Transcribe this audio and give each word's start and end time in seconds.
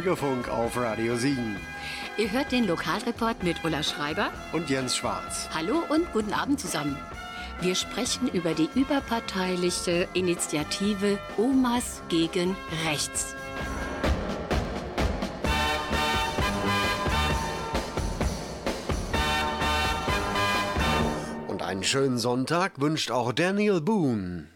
Bürgerfunk 0.00 0.48
auf 0.48 0.78
Radio 0.78 1.14
Siegen. 1.16 1.56
Ihr 2.16 2.32
hört 2.32 2.52
den 2.52 2.66
Lokalreport 2.66 3.42
mit 3.42 3.62
Ulla 3.64 3.82
Schreiber 3.82 4.30
und 4.54 4.70
Jens 4.70 4.96
Schwarz. 4.96 5.46
Hallo 5.54 5.82
und 5.90 6.10
guten 6.14 6.32
Abend 6.32 6.58
zusammen. 6.58 6.96
Wir 7.60 7.74
sprechen 7.74 8.26
über 8.28 8.54
die 8.54 8.70
überparteiliche 8.74 10.08
Initiative 10.14 11.18
Omas 11.36 12.00
gegen 12.08 12.56
Rechts. 12.86 13.36
Und 21.46 21.60
einen 21.60 21.84
schönen 21.84 22.16
Sonntag 22.16 22.80
wünscht 22.80 23.10
auch 23.10 23.34
Daniel 23.34 23.82
Boone. 23.82 24.46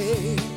say. 0.00 0.49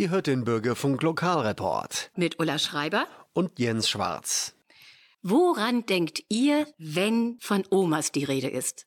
Ihr 0.00 0.08
hört 0.08 0.28
den 0.28 0.44
Bürgerfunk 0.44 1.02
Lokalreport. 1.02 2.10
Mit 2.16 2.40
Ulla 2.40 2.58
Schreiber 2.58 3.06
und 3.34 3.58
Jens 3.58 3.86
Schwarz. 3.86 4.54
Woran 5.20 5.84
denkt 5.84 6.22
ihr, 6.30 6.66
wenn 6.78 7.36
von 7.38 7.64
Omas 7.68 8.10
die 8.10 8.24
Rede 8.24 8.48
ist? 8.48 8.86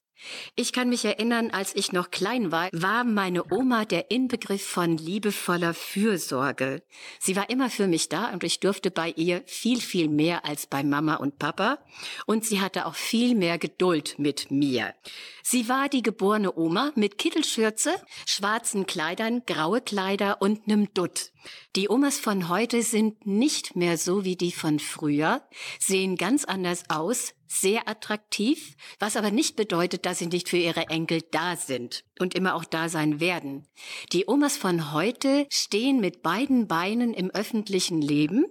Ich 0.56 0.72
kann 0.72 0.90
mich 0.90 1.04
erinnern, 1.06 1.50
als 1.52 1.76
ich 1.76 1.92
noch 1.92 2.12
klein 2.12 2.52
war, 2.52 2.70
war 2.72 3.04
meine 3.04 3.52
Oma 3.52 3.86
der 3.86 4.12
Inbegriff 4.12 4.66
von 4.66 4.98
liebevoller 4.98 5.74
Fürsorge. 5.74 6.84
Sie 7.20 7.36
war 7.36 7.50
immer 7.50 7.70
für 7.70 7.88
mich 7.88 8.10
da 8.10 8.32
und 8.32 8.44
ich 8.44 8.60
durfte 8.60 8.92
bei 8.92 9.10
ihr 9.10 9.44
viel, 9.46 9.82
viel 9.82 10.08
mehr 10.08 10.46
als 10.46 10.68
bei 10.68 10.84
Mama 10.84 11.16
und 11.16 11.40
Papa. 11.40 11.80
Und 12.26 12.46
sie 12.46 12.62
hatte 12.62 12.86
auch 12.86 12.96
viel 12.96 13.36
mehr 13.36 13.58
Geduld 13.58 14.16
mit 14.18 14.52
mir. 14.52 14.94
Sie 15.42 15.68
war 15.68 15.90
die 15.90 16.04
geborene 16.04 16.56
Oma 16.56 16.92
mit 16.96 17.18
Kittelschürze, 17.18 17.94
schwarzen 18.26 18.86
Kleidern, 18.86 19.44
graue 19.46 19.82
Kleider 19.82 20.42
und 20.42 20.68
nem 20.68 20.94
Dutt. 20.94 21.33
Die 21.76 21.90
Omas 21.90 22.20
von 22.20 22.50
heute 22.50 22.84
sind 22.84 23.26
nicht 23.26 23.76
mehr 23.76 23.98
so 23.98 24.24
wie 24.24 24.36
die 24.36 24.52
von 24.52 24.80
früher, 24.80 25.42
sehen 25.80 26.16
ganz 26.16 26.46
anders 26.46 26.84
aus, 26.90 27.34
sehr 27.48 27.88
attraktiv, 27.88 28.76
was 29.00 29.16
aber 29.16 29.32
nicht 29.32 29.56
bedeutet, 29.56 30.06
dass 30.06 30.20
sie 30.20 30.28
nicht 30.28 30.50
für 30.50 30.58
ihre 30.58 30.90
Enkel 30.90 31.22
da 31.32 31.56
sind 31.56 32.04
und 32.20 32.36
immer 32.36 32.56
auch 32.56 32.66
da 32.66 32.90
sein 32.90 33.20
werden. 33.20 33.68
Die 34.12 34.26
Omas 34.28 34.58
von 34.58 34.92
heute 34.94 35.46
stehen 35.50 36.00
mit 36.00 36.24
beiden 36.24 36.68
Beinen 36.68 37.14
im 37.14 37.30
öffentlichen 37.30 38.02
Leben 38.02 38.46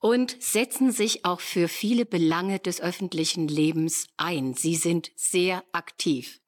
und 0.00 0.36
setzen 0.40 0.92
sich 0.92 1.24
auch 1.24 1.40
für 1.40 1.68
viele 1.68 2.06
Belange 2.06 2.58
des 2.58 2.80
öffentlichen 2.80 3.48
Lebens 3.48 4.06
ein. 4.16 4.54
Sie 4.54 4.76
sind 4.76 5.10
sehr 5.16 5.64
aktiv. 5.72 6.40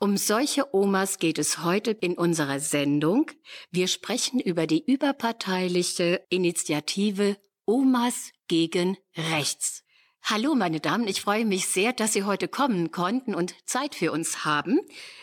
Um 0.00 0.16
solche 0.16 0.74
Omas 0.74 1.18
geht 1.18 1.38
es 1.38 1.62
heute 1.62 1.92
in 1.92 2.14
unserer 2.14 2.60
Sendung. 2.60 3.30
Wir 3.70 3.86
sprechen 3.86 4.40
über 4.40 4.66
die 4.66 4.84
überparteiliche 4.84 6.24
Initiative 6.30 7.36
Omas 7.64 8.32
gegen 8.48 8.98
Rechts. 9.16 9.82
Hallo, 10.26 10.54
meine 10.54 10.80
Damen, 10.80 11.06
ich 11.06 11.20
freue 11.20 11.44
mich 11.44 11.68
sehr, 11.68 11.92
dass 11.92 12.14
Sie 12.14 12.24
heute 12.24 12.48
kommen 12.48 12.90
konnten 12.90 13.34
und 13.34 13.54
Zeit 13.66 13.94
für 13.94 14.10
uns 14.10 14.44
haben. 14.44 14.80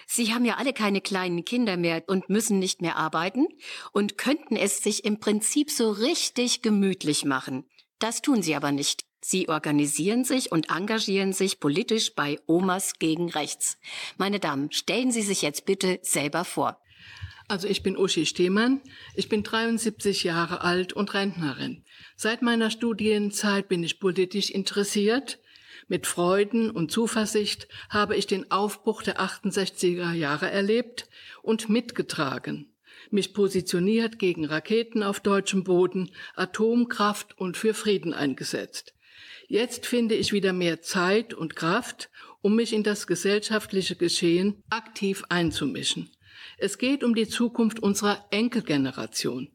Sie 0.08 0.34
haben 0.34 0.46
ja 0.46 0.58
alle 0.58 0.74
keine 0.74 1.02
kleinen 1.02 1.44
Kinder 1.44 1.76
mehr 1.76 2.04
und 2.08 2.30
müssen 2.30 2.60
nicht 2.60 2.82
mehr 2.82 2.98
arbeiten 2.98 3.48
und 3.94 4.18
könnten 4.18 4.56
es 4.56 4.84
sich 4.84 5.04
im 5.04 5.20
Prinzip 5.20 5.72
so 5.72 5.92
richtig 5.92 6.62
gemütlich 6.62 7.26
machen. 7.26 7.66
Das 8.00 8.22
tun 8.22 8.42
Sie 8.42 8.56
aber 8.56 8.72
nicht. 8.72 9.04
Sie 9.24 9.50
organisieren 9.50 10.26
sich 10.26 10.52
und 10.52 10.72
engagieren 10.72 11.32
sich 11.32 11.60
politisch 11.60 12.16
bei 12.16 12.40
Omas 12.48 12.94
gegen 12.98 13.30
Rechts. 13.30 13.78
Meine 14.18 14.40
Damen, 14.40 14.72
stellen 14.72 15.12
Sie 15.12 15.22
sich 15.22 15.44
jetzt 15.44 15.66
bitte 15.66 16.00
selber 16.02 16.44
vor. 16.44 16.82
Also 17.48 17.68
ich 17.68 17.84
bin 17.84 17.98
Uschi 17.98 18.26
Stehmann, 18.26 18.82
ich 19.14 19.30
bin 19.30 19.44
73 19.44 20.24
Jahre 20.24 20.62
alt 20.62 20.94
und 20.94 21.14
Rentnerin. 21.14 21.84
Seit 22.16 22.42
meiner 22.42 22.72
Studienzeit 22.72 23.68
bin 23.68 23.84
ich 23.84 24.00
politisch 24.00 24.50
interessiert. 24.50 25.40
Mit 25.88 26.08
Freuden 26.08 26.72
und 26.72 26.92
Zuversicht 26.92 27.68
habe 27.90 28.16
ich 28.16 28.26
den 28.26 28.50
Aufbruch 28.52 29.04
der 29.04 29.20
68er 29.20 30.14
Jahre 30.14 30.50
erlebt 30.50 31.10
und 31.42 31.68
mitgetragen, 31.68 32.74
mich 33.10 33.34
positioniert 33.34 34.18
gegen 34.18 34.46
Raketen 34.46 35.04
auf 35.04 35.20
deutschem 35.20 35.66
Boden, 35.66 36.10
Atomkraft 36.36 37.38
und 37.38 37.58
für 37.58 37.74
Frieden 37.74 38.14
eingesetzt. 38.14 38.94
Jetzt 39.52 39.86
finde 39.86 40.16
ich 40.16 40.32
wieder 40.32 40.54
mehr 40.54 40.82
Zeit 40.82 41.34
und 41.34 41.58
Kraft, 41.58 42.10
um 42.40 42.56
mich 42.56 42.72
in 42.72 42.84
das 42.84 43.06
gesellschaftliche 43.06 43.98
Geschehen 43.98 44.64
aktiv 44.70 45.26
einzumischen. 45.28 46.10
Es 46.58 46.78
geht 46.78 47.04
um 47.04 47.16
die 47.16 47.28
Zukunft 47.28 47.82
unserer 47.82 48.26
Enkelgeneration. 48.32 49.50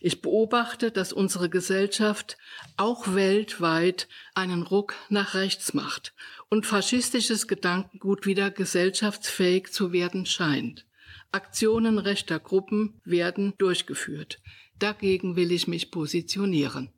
Ich 0.00 0.22
beobachte, 0.22 0.92
dass 0.92 1.12
unsere 1.12 1.48
Gesellschaft 1.50 2.38
auch 2.76 3.16
weltweit 3.16 4.06
einen 4.36 4.62
Ruck 4.62 4.94
nach 5.08 5.34
rechts 5.34 5.74
macht 5.74 6.14
und 6.48 6.64
faschistisches 6.64 7.48
Gedankengut 7.48 8.26
wieder 8.26 8.52
gesellschaftsfähig 8.52 9.72
zu 9.72 9.92
werden 9.92 10.26
scheint. 10.26 10.86
Aktionen 11.32 11.98
rechter 11.98 12.38
Gruppen 12.38 13.00
werden 13.04 13.54
durchgeführt. 13.58 14.40
Dagegen 14.78 15.34
will 15.34 15.50
ich 15.50 15.66
mich 15.66 15.90
positionieren. 15.90 16.92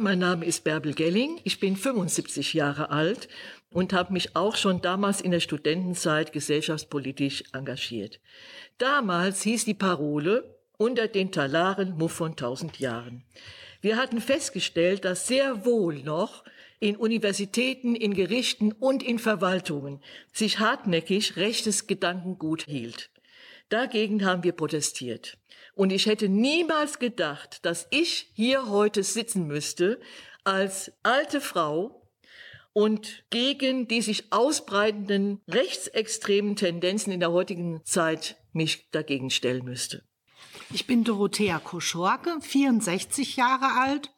Mein 0.00 0.20
Name 0.20 0.44
ist 0.44 0.62
Bärbel 0.62 0.94
Gelling. 0.94 1.40
Ich 1.42 1.58
bin 1.58 1.74
75 1.74 2.54
Jahre 2.54 2.90
alt 2.90 3.26
und 3.72 3.92
habe 3.92 4.12
mich 4.12 4.36
auch 4.36 4.54
schon 4.54 4.80
damals 4.80 5.20
in 5.20 5.32
der 5.32 5.40
Studentenzeit 5.40 6.32
gesellschaftspolitisch 6.32 7.42
engagiert. 7.52 8.20
Damals 8.78 9.42
hieß 9.42 9.64
die 9.64 9.74
Parole 9.74 10.56
unter 10.76 11.08
den 11.08 11.32
Talaren 11.32 11.98
Muff 11.98 12.12
von 12.12 12.36
tausend 12.36 12.78
Jahren. 12.78 13.24
Wir 13.80 13.96
hatten 13.96 14.20
festgestellt, 14.20 15.04
dass 15.04 15.26
sehr 15.26 15.64
wohl 15.64 15.96
noch 16.04 16.44
in 16.78 16.94
Universitäten, 16.94 17.96
in 17.96 18.14
Gerichten 18.14 18.70
und 18.70 19.02
in 19.02 19.18
Verwaltungen 19.18 20.00
sich 20.32 20.60
hartnäckig 20.60 21.34
rechtes 21.34 21.88
Gedankengut 21.88 22.62
hielt. 22.68 23.10
Dagegen 23.68 24.24
haben 24.24 24.44
wir 24.44 24.52
protestiert. 24.52 25.38
Und 25.74 25.90
ich 25.90 26.06
hätte 26.06 26.28
niemals 26.28 26.98
gedacht, 26.98 27.64
dass 27.64 27.86
ich 27.90 28.30
hier 28.34 28.68
heute 28.68 29.02
sitzen 29.02 29.46
müsste 29.46 30.00
als 30.44 30.92
alte 31.02 31.40
Frau 31.40 32.08
und 32.72 33.24
gegen 33.30 33.88
die 33.88 34.02
sich 34.02 34.32
ausbreitenden 34.32 35.40
rechtsextremen 35.48 36.56
Tendenzen 36.56 37.12
in 37.12 37.20
der 37.20 37.32
heutigen 37.32 37.84
Zeit 37.84 38.36
mich 38.52 38.90
dagegen 38.90 39.30
stellen 39.30 39.64
müsste. 39.64 40.02
Ich 40.72 40.86
bin 40.86 41.04
Dorothea 41.04 41.58
Koschorke, 41.58 42.38
64 42.40 43.36
Jahre 43.36 43.80
alt 43.80 44.10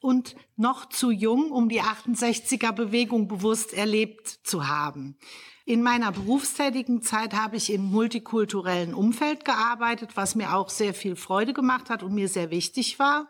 und 0.00 0.36
noch 0.56 0.88
zu 0.88 1.10
jung, 1.10 1.50
um 1.52 1.68
die 1.68 1.80
68er 1.80 2.72
Bewegung 2.72 3.28
bewusst 3.28 3.72
erlebt 3.72 4.28
zu 4.28 4.68
haben. 4.68 5.16
In 5.64 5.82
meiner 5.82 6.10
berufstätigen 6.10 7.02
Zeit 7.02 7.34
habe 7.34 7.56
ich 7.56 7.72
im 7.72 7.82
multikulturellen 7.82 8.94
Umfeld 8.94 9.44
gearbeitet, 9.44 10.10
was 10.16 10.34
mir 10.34 10.54
auch 10.54 10.68
sehr 10.68 10.92
viel 10.92 11.14
Freude 11.14 11.52
gemacht 11.52 11.88
hat 11.88 12.02
und 12.02 12.14
mir 12.14 12.28
sehr 12.28 12.50
wichtig 12.50 12.98
war. 12.98 13.28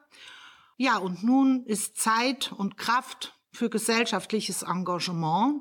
Ja, 0.78 0.96
und 0.96 1.22
nun 1.22 1.64
ist 1.66 1.98
Zeit 1.98 2.50
und 2.56 2.78
Kraft 2.78 3.38
für 3.52 3.68
gesellschaftliches 3.68 4.62
Engagement. 4.62 5.60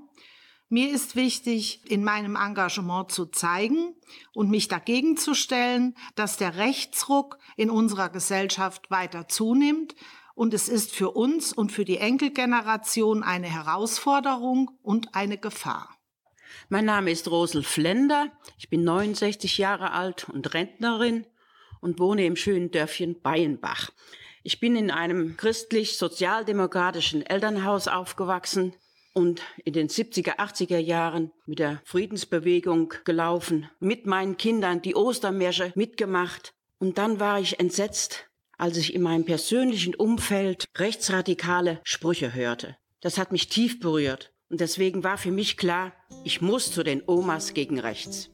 Mir 0.70 0.90
ist 0.90 1.18
wichtig, 1.18 1.82
in 1.92 2.06
meinem 2.06 2.38
Engagement 2.38 3.12
zu 3.12 3.26
zeigen 3.26 3.94
und 4.34 4.50
mich 4.50 4.70
dagegen 4.70 5.18
zu 5.18 5.34
stellen, 5.34 5.96
dass 6.16 6.38
der 6.38 6.56
Rechtsruck 6.56 7.38
in 7.58 7.70
unserer 7.70 8.08
Gesellschaft 8.08 8.90
weiter 8.90 9.28
zunimmt. 9.28 9.96
Und 10.34 10.54
es 10.54 10.70
ist 10.70 10.94
für 10.96 11.12
uns 11.12 11.52
und 11.52 11.74
für 11.74 11.84
die 11.84 11.98
Enkelgeneration 11.98 13.22
eine 13.22 13.48
Herausforderung 13.48 14.72
und 14.82 15.14
eine 15.14 15.38
Gefahr. 15.38 16.01
Mein 16.70 16.86
Name 16.86 17.12
ist 17.12 17.30
Rosel 17.30 17.64
Flender. 17.64 18.32
Ich 18.58 18.70
bin 18.70 18.84
69 18.84 19.58
Jahre 19.58 19.92
alt 19.92 20.28
und 20.30 20.54
Rentnerin 20.54 21.26
und 21.82 22.00
wohne 22.00 22.26
im 22.26 22.36
schönen 22.36 22.72
Dörfchen 22.72 23.22
Bayenbach. 23.22 23.92
Ich 24.44 24.60
bin 24.60 24.76
in 24.76 24.90
einem 24.90 25.38
christlich-sozialdemokratischen 25.38 27.26
Elternhaus 27.26 27.88
aufgewachsen 27.88 28.74
und 29.14 29.42
in 29.66 29.74
den 29.74 29.90
70er, 29.90 30.38
80er 30.38 30.78
Jahren 30.78 31.32
mit 31.46 31.60
der 31.60 31.82
Friedensbewegung 31.86 32.94
gelaufen, 33.04 33.70
mit 33.80 34.06
meinen 34.06 34.38
Kindern 34.38 34.82
die 34.82 34.96
Ostermärsche 34.96 35.74
mitgemacht. 35.76 36.54
Und 36.80 36.98
dann 36.98 37.20
war 37.20 37.40
ich 37.40 37.60
entsetzt, 37.60 38.30
als 38.58 38.78
ich 38.78 38.96
in 38.96 39.02
meinem 39.02 39.26
persönlichen 39.26 39.96
Umfeld 39.96 40.66
rechtsradikale 40.78 41.82
Sprüche 41.84 42.34
hörte. 42.34 42.78
Das 43.02 43.18
hat 43.18 43.32
mich 43.32 43.50
tief 43.50 43.80
berührt. 43.80 44.34
Und 44.52 44.60
deswegen 44.60 45.06
war 45.06 45.18
für 45.18 45.32
mich 45.32 45.56
klar, 45.56 45.94
ich 46.26 46.42
muss 46.42 46.72
zu 46.74 46.84
den 46.84 47.02
Omas 47.08 47.54
gegen 47.54 47.80
rechts. 47.80 48.30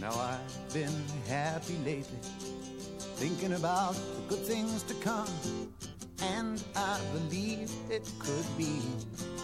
Now 0.00 0.12
I've 0.12 0.72
been 0.72 0.88
happy 1.28 1.76
lately, 1.84 2.04
thinking 3.18 3.52
about 3.52 3.94
the 3.94 4.34
good 4.34 4.46
things 4.46 4.82
to 4.84 4.94
come. 5.04 5.28
And 6.38 6.64
I 6.74 6.98
believe 7.12 7.70
it 7.90 8.10
could 8.18 8.46
be 8.56 8.80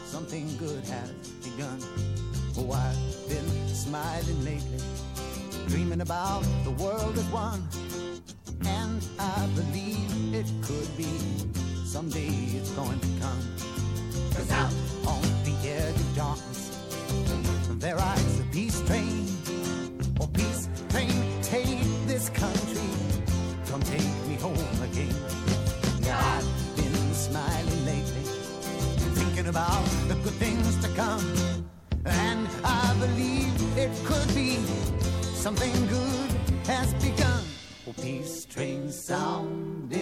something 0.07 0.47
good 0.57 0.83
has 0.89 1.11
begun. 1.45 1.83
Oh, 2.57 2.73
I've 2.73 3.29
been 3.29 3.69
smiling 3.75 4.43
lately 4.43 4.81
dreaming 5.71 6.01
about 6.01 6.43
the 6.65 6.71
world 6.83 7.17
as 7.17 7.25
one. 7.27 7.63
And 8.67 9.01
I 9.21 9.47
believe 9.55 10.35
it 10.35 10.47
could 10.63 10.97
be 10.97 11.19
someday 11.85 12.35
it's 12.59 12.71
going 12.73 12.99
to 12.99 13.07
come. 13.21 13.41
Cause 14.35 14.51
out 14.51 14.73
on 15.07 15.23
the 15.45 15.55
edge 15.63 15.95
of 15.95 16.17
darkness, 16.17 16.77
there 17.79 17.95
rides 17.95 18.41
a 18.41 18.45
peace 18.51 18.81
train. 18.83 19.29
Oh, 20.21 20.27
peace 20.27 20.69
train, 20.89 21.13
take 21.41 21.79
this 22.07 22.31
country, 22.31 22.91
come 23.71 23.83
take 23.83 24.15
me 24.27 24.35
home 24.35 24.83
again. 24.83 25.15
Now 26.01 26.19
I've 26.19 26.77
been 26.77 27.15
smiling 27.15 27.85
lately, 27.87 28.27
thinking 29.15 29.47
about 29.47 29.85
the 30.09 30.15
good 30.15 30.35
things 30.35 30.77
to 30.85 30.89
come. 30.97 31.25
And 32.07 32.49
I 32.65 32.97
believe 32.99 33.79
it 33.79 33.93
could 34.05 34.35
be 34.35 34.59
something 35.41 35.73
good 35.87 36.31
has 36.67 36.93
begun. 37.03 37.43
Oh, 37.89 37.95
peace 38.03 38.45
train 38.45 38.93
sounding 38.93 40.00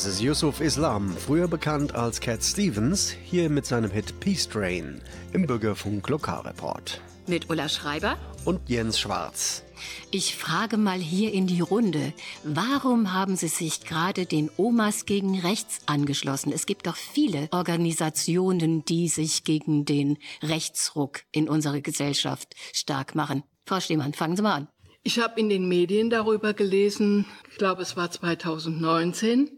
Das 0.00 0.14
ist 0.14 0.22
Yusuf 0.22 0.62
Islam, 0.62 1.14
früher 1.14 1.46
bekannt 1.46 1.94
als 1.94 2.20
Cat 2.20 2.42
Stevens, 2.42 3.10
hier 3.10 3.50
mit 3.50 3.66
seinem 3.66 3.90
Hit 3.90 4.18
Peace 4.18 4.48
Train 4.48 5.02
im 5.34 5.46
Bürgerfunk 5.46 6.08
Lokalreport. 6.08 7.02
Mit 7.26 7.50
Ulla 7.50 7.68
Schreiber. 7.68 8.16
Und 8.46 8.66
Jens 8.66 8.98
Schwarz. 8.98 9.62
Ich 10.10 10.36
frage 10.36 10.78
mal 10.78 10.98
hier 10.98 11.34
in 11.34 11.46
die 11.46 11.60
Runde, 11.60 12.14
warum 12.44 13.12
haben 13.12 13.36
Sie 13.36 13.48
sich 13.48 13.84
gerade 13.84 14.24
den 14.24 14.50
Omas 14.56 15.04
gegen 15.04 15.38
Rechts 15.38 15.80
angeschlossen? 15.84 16.50
Es 16.50 16.64
gibt 16.64 16.86
doch 16.86 16.96
viele 16.96 17.48
Organisationen, 17.50 18.86
die 18.86 19.06
sich 19.06 19.44
gegen 19.44 19.84
den 19.84 20.16
Rechtsruck 20.42 21.24
in 21.30 21.46
unserer 21.46 21.82
Gesellschaft 21.82 22.54
stark 22.72 23.14
machen. 23.14 23.42
Frau 23.66 23.80
Stehmann, 23.80 24.14
fangen 24.14 24.36
Sie 24.36 24.42
mal 24.42 24.54
an. 24.54 24.68
Ich 25.02 25.18
habe 25.18 25.40
in 25.40 25.50
den 25.50 25.68
Medien 25.68 26.08
darüber 26.08 26.54
gelesen, 26.54 27.26
ich 27.50 27.56
glaube 27.56 27.82
es 27.82 27.96
war 27.96 28.10
2019, 28.10 29.50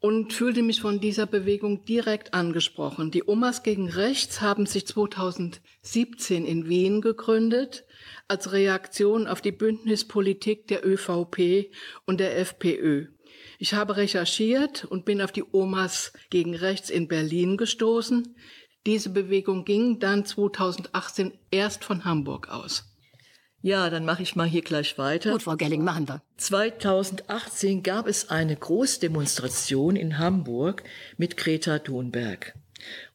und 0.00 0.32
fühlte 0.32 0.62
mich 0.62 0.80
von 0.80 1.00
dieser 1.00 1.26
Bewegung 1.26 1.84
direkt 1.84 2.34
angesprochen. 2.34 3.10
Die 3.10 3.26
Omas 3.26 3.62
gegen 3.62 3.88
Rechts 3.88 4.40
haben 4.40 4.66
sich 4.66 4.86
2017 4.86 6.44
in 6.44 6.68
Wien 6.68 7.00
gegründet 7.00 7.84
als 8.28 8.52
Reaktion 8.52 9.26
auf 9.26 9.40
die 9.40 9.52
Bündnispolitik 9.52 10.66
der 10.66 10.86
ÖVP 10.86 11.70
und 12.04 12.20
der 12.20 12.38
FPÖ. 12.38 13.06
Ich 13.58 13.72
habe 13.74 13.96
recherchiert 13.96 14.84
und 14.84 15.04
bin 15.04 15.22
auf 15.22 15.32
die 15.32 15.44
Omas 15.50 16.12
gegen 16.30 16.54
Rechts 16.54 16.90
in 16.90 17.08
Berlin 17.08 17.56
gestoßen. 17.56 18.36
Diese 18.84 19.10
Bewegung 19.10 19.64
ging 19.64 19.98
dann 19.98 20.24
2018 20.24 21.38
erst 21.50 21.84
von 21.84 22.04
Hamburg 22.04 22.48
aus. 22.48 22.95
Ja, 23.66 23.90
dann 23.90 24.04
mache 24.04 24.22
ich 24.22 24.36
mal 24.36 24.46
hier 24.46 24.62
gleich 24.62 24.96
weiter. 24.96 25.32
Gut, 25.32 25.42
Frau 25.42 25.56
Gelling, 25.56 25.82
machen 25.82 26.08
wir. 26.08 26.22
2018 26.36 27.82
gab 27.82 28.06
es 28.06 28.30
eine 28.30 28.54
Großdemonstration 28.54 29.96
in 29.96 30.18
Hamburg 30.18 30.84
mit 31.16 31.36
Greta 31.36 31.80
Thunberg. 31.80 32.54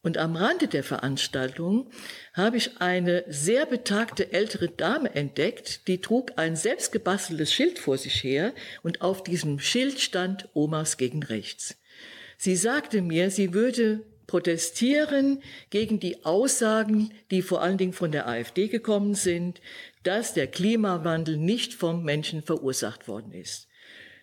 Und 0.01 0.17
am 0.17 0.35
Rande 0.35 0.67
der 0.67 0.83
Veranstaltung 0.83 1.89
habe 2.33 2.57
ich 2.57 2.81
eine 2.81 3.23
sehr 3.29 3.65
betagte 3.65 4.33
ältere 4.33 4.67
Dame 4.67 5.15
entdeckt, 5.15 5.87
die 5.87 6.01
trug 6.01 6.33
ein 6.35 6.57
selbstgebasteltes 6.57 7.53
Schild 7.53 7.79
vor 7.79 7.97
sich 7.97 8.21
her 8.21 8.53
und 8.83 9.01
auf 9.01 9.23
diesem 9.23 9.57
Schild 9.57 10.01
stand 10.01 10.49
Omas 10.53 10.97
gegen 10.97 11.23
rechts. 11.23 11.77
Sie 12.37 12.57
sagte 12.57 13.01
mir, 13.01 13.31
sie 13.31 13.53
würde 13.53 14.03
protestieren 14.31 15.43
gegen 15.71 15.99
die 15.99 16.23
Aussagen, 16.23 17.11
die 17.31 17.41
vor 17.41 17.61
allen 17.61 17.77
Dingen 17.77 17.91
von 17.91 18.13
der 18.13 18.29
AfD 18.29 18.69
gekommen 18.69 19.13
sind, 19.13 19.59
dass 20.03 20.33
der 20.33 20.47
Klimawandel 20.47 21.37
nicht 21.37 21.73
vom 21.73 22.03
Menschen 22.03 22.41
verursacht 22.41 23.07
worden 23.07 23.31
ist. 23.33 23.67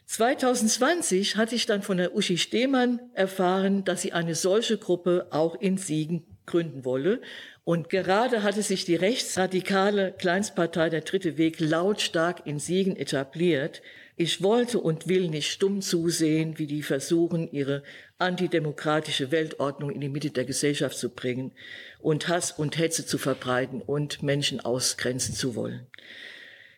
2020 0.07 1.37
hatte 1.37 1.55
ich 1.55 1.67
dann 1.67 1.83
von 1.83 1.99
der 1.99 2.15
Uschi 2.15 2.39
Stehmann 2.39 2.99
erfahren, 3.13 3.85
dass 3.85 4.03
sie 4.03 4.13
eine 4.13 4.35
solche 4.35 4.79
Gruppe 4.79 5.27
auch 5.31 5.55
in 5.61 5.77
Siegen 5.77 6.25
gründen 6.47 6.87
wolle. 6.87 7.21
Und 7.63 7.91
gerade 7.91 8.43
hatte 8.43 8.63
sich 8.63 8.87
die 8.87 8.97
rechtsradikale 8.97 10.13
Kleinstpartei 10.13 10.89
Der 10.89 11.03
Dritte 11.03 11.37
Weg 11.37 11.61
lautstark 11.61 12.47
in 12.47 12.59
Siegen 12.59 12.97
etabliert. 12.97 13.83
Ich 14.17 14.43
wollte 14.43 14.81
und 14.81 15.09
will 15.09 15.29
nicht 15.29 15.53
stumm 15.53 15.83
zusehen, 15.83 16.59
wie 16.59 16.67
die 16.67 16.83
versuchen, 16.83 17.53
ihre 17.53 17.83
antidemokratische 18.17 19.31
Weltordnung 19.31 19.91
in 19.91 20.01
die 20.01 20.09
Mitte 20.09 20.31
der 20.31 20.47
Gesellschaft 20.47 20.97
zu 20.97 21.11
bringen 21.11 21.53
und 21.99 22.29
Hass 22.29 22.53
und 22.53 22.79
Hetze 22.79 23.07
zu 23.07 23.19
verbreiten 23.19 23.83
und 23.83 24.23
Menschen 24.23 24.61
ausgrenzen 24.61 25.35
zu 25.35 25.55
wollen. 25.55 25.87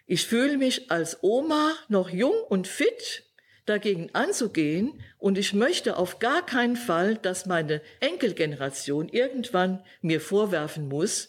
Ich 0.06 0.26
fühle 0.26 0.58
mich 0.58 0.90
als 0.90 1.22
Oma 1.22 1.72
noch 1.88 2.10
jung 2.10 2.34
und 2.48 2.66
fit, 2.66 3.24
dagegen 3.66 4.10
anzugehen 4.12 5.00
und 5.18 5.38
ich 5.38 5.54
möchte 5.54 5.96
auf 5.96 6.18
gar 6.18 6.44
keinen 6.44 6.76
Fall, 6.76 7.16
dass 7.16 7.46
meine 7.46 7.80
Enkelgeneration 8.00 9.08
irgendwann 9.08 9.84
mir 10.00 10.20
vorwerfen 10.20 10.88
muss, 10.88 11.28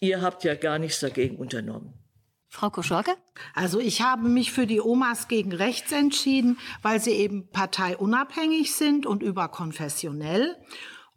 ihr 0.00 0.20
habt 0.20 0.44
ja 0.44 0.54
gar 0.54 0.78
nichts 0.78 1.00
dagegen 1.00 1.36
unternommen. 1.36 1.94
Frau 2.48 2.70
Koschorke? 2.70 3.14
Also 3.54 3.78
ich 3.78 4.00
habe 4.00 4.28
mich 4.28 4.52
für 4.52 4.66
die 4.66 4.80
Omas 4.80 5.28
gegen 5.28 5.52
rechts 5.52 5.92
entschieden, 5.92 6.58
weil 6.82 6.98
sie 6.98 7.12
eben 7.12 7.48
parteiunabhängig 7.50 8.74
sind 8.74 9.04
und 9.06 9.22
überkonfessionell. 9.22 10.56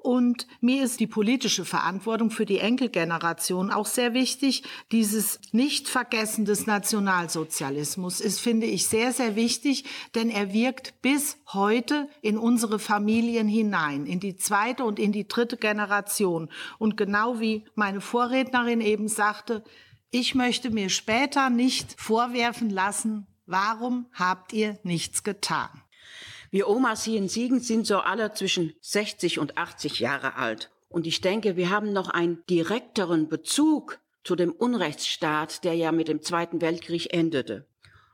Und 0.01 0.47
mir 0.61 0.83
ist 0.83 0.99
die 0.99 1.05
politische 1.05 1.63
Verantwortung 1.63 2.31
für 2.31 2.47
die 2.47 2.57
Enkelgeneration 2.57 3.69
auch 3.69 3.85
sehr 3.85 4.15
wichtig. 4.15 4.63
Dieses 4.91 5.39
Nichtvergessen 5.51 6.43
des 6.43 6.65
Nationalsozialismus 6.65 8.19
ist, 8.19 8.39
finde 8.39 8.65
ich, 8.65 8.87
sehr, 8.87 9.13
sehr 9.13 9.35
wichtig, 9.35 9.85
denn 10.15 10.31
er 10.31 10.53
wirkt 10.53 10.99
bis 11.03 11.37
heute 11.53 12.09
in 12.23 12.39
unsere 12.39 12.79
Familien 12.79 13.47
hinein, 13.47 14.07
in 14.07 14.19
die 14.19 14.35
zweite 14.35 14.85
und 14.85 14.97
in 14.97 15.11
die 15.11 15.27
dritte 15.27 15.57
Generation. 15.57 16.49
Und 16.79 16.97
genau 16.97 17.39
wie 17.39 17.63
meine 17.75 18.01
Vorrednerin 18.01 18.81
eben 18.81 19.07
sagte, 19.07 19.63
ich 20.09 20.33
möchte 20.33 20.71
mir 20.71 20.89
später 20.89 21.51
nicht 21.51 21.93
vorwerfen 22.01 22.71
lassen, 22.71 23.27
warum 23.45 24.07
habt 24.13 24.51
ihr 24.51 24.79
nichts 24.81 25.21
getan? 25.21 25.69
Wir 26.53 26.67
Omas 26.67 27.05
hier 27.05 27.17
in 27.17 27.29
Siegen 27.29 27.61
sind 27.61 27.87
so 27.87 27.99
alle 27.99 28.33
zwischen 28.33 28.73
60 28.81 29.39
und 29.39 29.57
80 29.57 30.01
Jahre 30.01 30.35
alt. 30.35 30.69
Und 30.89 31.07
ich 31.07 31.21
denke, 31.21 31.55
wir 31.55 31.69
haben 31.69 31.93
noch 31.93 32.09
einen 32.09 32.43
direkteren 32.49 33.29
Bezug 33.29 33.99
zu 34.25 34.35
dem 34.35 34.51
Unrechtsstaat, 34.51 35.63
der 35.63 35.75
ja 35.75 35.93
mit 35.93 36.09
dem 36.09 36.21
Zweiten 36.21 36.59
Weltkrieg 36.59 37.13
endete. 37.13 37.65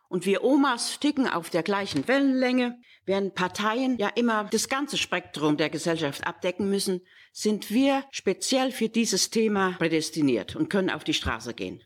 Und 0.07 0.27
wir 0.27 0.43
Omas 0.43 0.99
ticken 0.99 1.27
auf 1.27 1.49
der 1.49 1.63
gleichen 1.63 2.07
Wellenlänge. 2.07 2.79
Während 3.07 3.33
Parteien 3.33 3.97
ja 3.97 4.09
immer 4.09 4.43
das 4.43 4.69
ganze 4.69 4.97
Spektrum 4.97 5.57
der 5.57 5.71
Gesellschaft 5.71 6.27
abdecken 6.27 6.69
müssen, 6.69 7.01
sind 7.31 7.71
wir 7.71 8.03
speziell 8.11 8.71
für 8.71 8.87
dieses 8.87 9.31
Thema 9.31 9.73
prädestiniert 9.79 10.55
und 10.55 10.69
können 10.69 10.91
auf 10.91 11.03
die 11.03 11.15
Straße 11.15 11.55
gehen. 11.55 11.83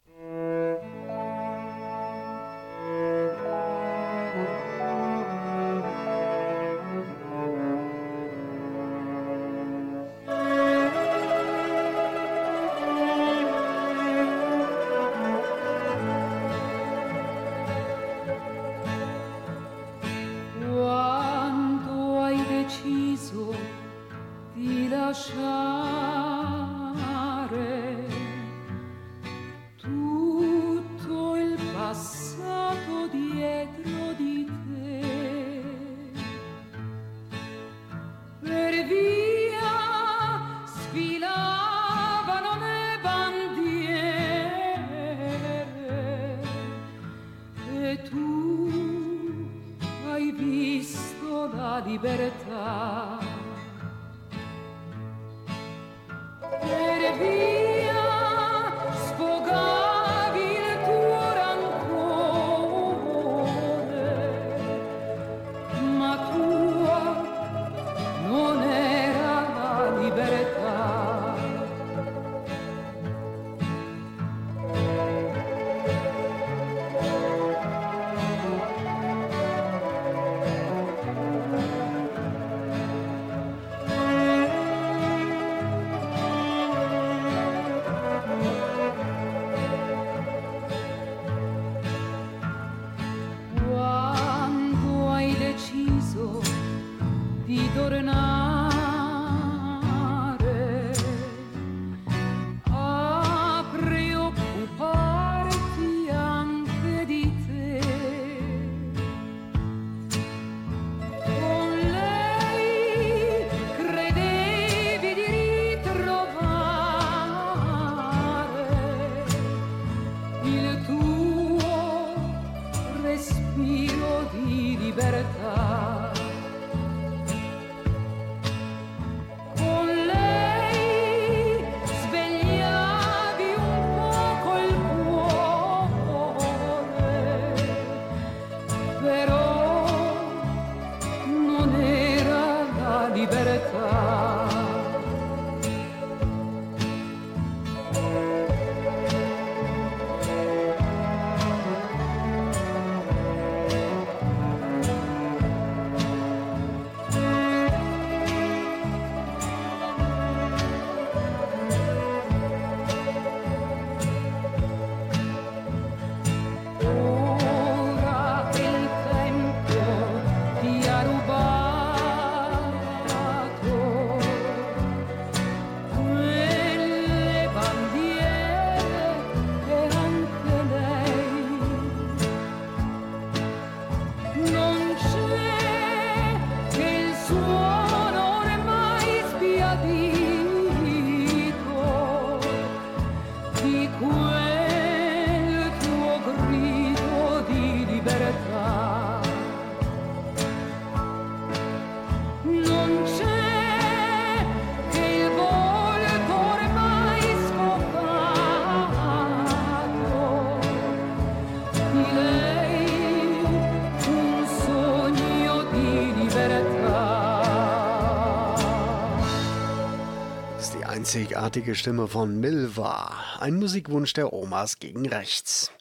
Einzigartige 221.41 221.73
Stimme 221.73 222.07
von 222.07 222.39
Milva, 222.39 223.09
ein 223.39 223.57
Musikwunsch 223.57 224.13
der 224.13 224.31
Omas 224.31 224.77
gegen 224.77 225.07
rechts. 225.07 225.71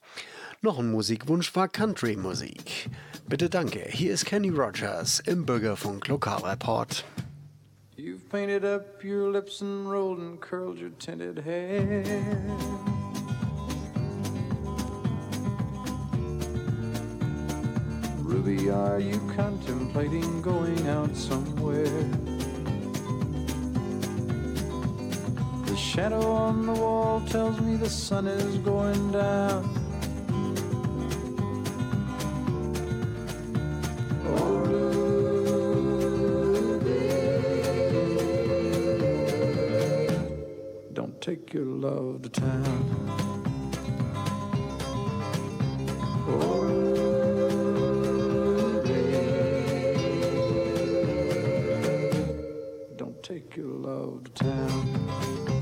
Noch 0.63 0.79
ein 0.79 0.91
Musikwunsch 0.91 1.55
war 1.55 1.69
Country-Musik. 1.69 2.89
Bitte 3.29 3.51
danke, 3.51 3.81
hier 3.87 4.15
ist 4.15 4.25
Kenny 4.25 4.49
Rogers 4.49 5.21
im 5.21 5.45
Bürgerfunk 5.45 6.09
Lokalreport. 6.09 7.05
You've 7.99 8.27
painted 8.31 8.65
up 8.65 9.05
your 9.05 9.31
lips 9.31 9.61
and 9.61 9.87
rolled 9.87 10.21
and 10.21 10.41
curled 10.41 10.81
your 10.81 10.97
tinted 10.99 11.45
hair. 11.45 12.05
Ruby, 18.25 18.71
are 18.71 18.99
you 18.99 19.21
contemplating 19.37 20.41
going 20.41 20.89
out 20.89 21.15
somewhere? 21.15 22.30
Shadow 25.81 26.33
on 26.33 26.67
the 26.67 26.73
wall 26.73 27.21
tells 27.23 27.59
me 27.61 27.77
the 27.77 27.89
sun 27.89 28.27
is 28.27 28.59
going 28.59 29.13
down. 29.13 29.65
Don't 40.93 41.21
take 41.21 41.55
your 41.55 41.65
love 41.65 42.23
to 42.23 42.29
town. 42.29 43.31
Ruby, 46.27 47.01
don't 52.97 53.23
take 53.23 53.57
your 53.57 53.67
love 53.67 54.25
to 54.25 54.45
town. 54.45 55.60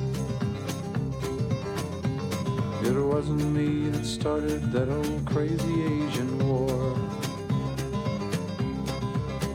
Wasn't 3.18 3.50
me 3.50 3.90
that 3.90 4.04
started 4.04 4.70
that 4.70 4.88
old 4.88 5.26
crazy 5.26 5.82
Asian 5.82 6.38
war. 6.38 6.96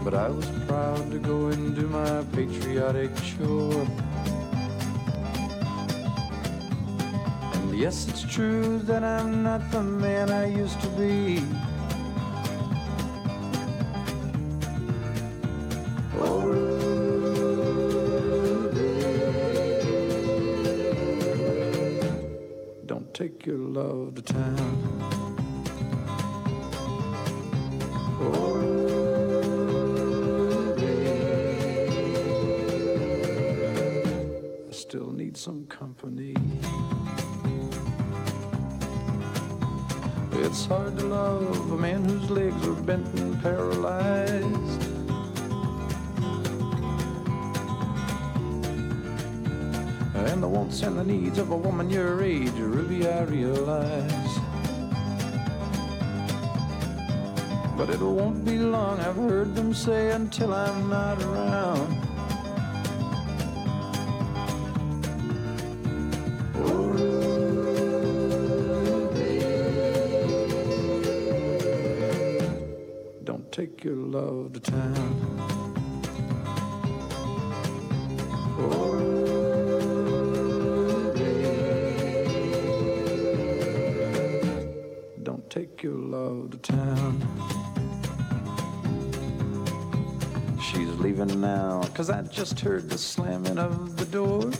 But 0.03 0.13
I 0.13 0.27
was 0.27 0.45
proud 0.67 1.09
to 1.11 1.17
go 1.17 1.47
and 1.47 1.73
do 1.73 1.87
my 1.87 2.25
patriotic 2.33 3.11
chore. 3.23 3.87
And 7.53 7.79
yes, 7.79 8.05
it's 8.09 8.23
true 8.23 8.79
that 8.79 9.01
I'm 9.01 9.43
not 9.43 9.71
the 9.71 9.81
man 9.81 10.29
I 10.29 10.47
used 10.47 10.81
to 10.81 10.89
be. 10.99 11.41
Your 23.45 23.57
love 23.57 24.15
to 24.15 24.21
town. 24.21 25.13
Still 34.71 35.11
need 35.11 35.35
some 35.35 35.65
company. 35.67 36.35
It's 40.33 40.65
hard 40.65 40.97
to 40.99 41.05
love 41.05 41.71
a 41.71 41.77
man 41.77 42.05
whose 42.05 42.29
legs 42.29 42.67
are 42.67 42.73
bent 42.73 43.07
and 43.19 43.41
paralyzed. 43.41 44.92
The 51.03 51.11
needs 51.11 51.37
of 51.37 51.51
a 51.51 51.55
woman 51.55 51.89
your 51.89 52.23
age, 52.23 52.51
Ruby, 52.51 53.07
I 53.07 53.23
realize. 53.23 54.39
But 57.77 57.89
it 57.89 57.99
won't 57.99 58.45
be 58.45 58.57
long, 58.57 58.99
I've 58.99 59.15
heard 59.15 59.55
them 59.55 59.73
say, 59.73 60.11
until 60.11 60.53
I'm 60.53 60.89
not 60.89 61.21
around. 61.23 61.97
Don't 73.23 73.51
take 73.51 73.83
your 73.83 73.95
love 73.95 74.53
to 74.53 74.59
town. 74.59 75.62
Cause 92.03 92.09
I 92.09 92.21
just 92.23 92.59
heard 92.59 92.89
the 92.89 92.97
slamming 92.97 93.57
of 93.57 93.95
the 93.95 94.03
door. 94.03 94.51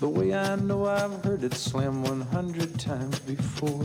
The 0.00 0.08
way 0.08 0.34
I 0.34 0.56
know 0.56 0.86
I've 0.86 1.22
heard 1.22 1.44
it 1.44 1.54
slam 1.54 2.02
100 2.02 2.76
times 2.80 3.20
before. 3.20 3.84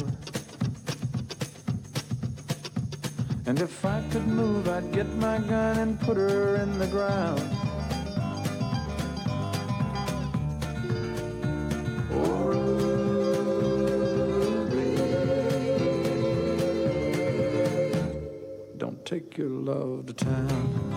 And 3.45 3.61
if 3.61 3.85
I 3.85 4.01
could 4.09 4.27
move, 4.27 4.67
I'd 4.67 4.91
get 4.91 5.13
my 5.17 5.37
gun 5.37 5.77
and 5.77 6.01
put 6.01 6.17
her 6.17 6.55
in 6.55 6.79
the 6.79 6.87
ground. 6.87 7.56
Take 19.37 19.43
your 19.43 19.49
love 19.49 20.05
to 20.05 20.13
town. 20.13 20.95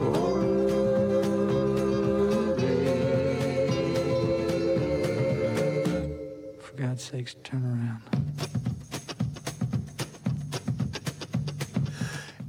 Oh, 0.00 0.36
God's 6.76 7.04
sakes, 7.04 7.36
turn 7.42 7.64
around. 7.64 8.02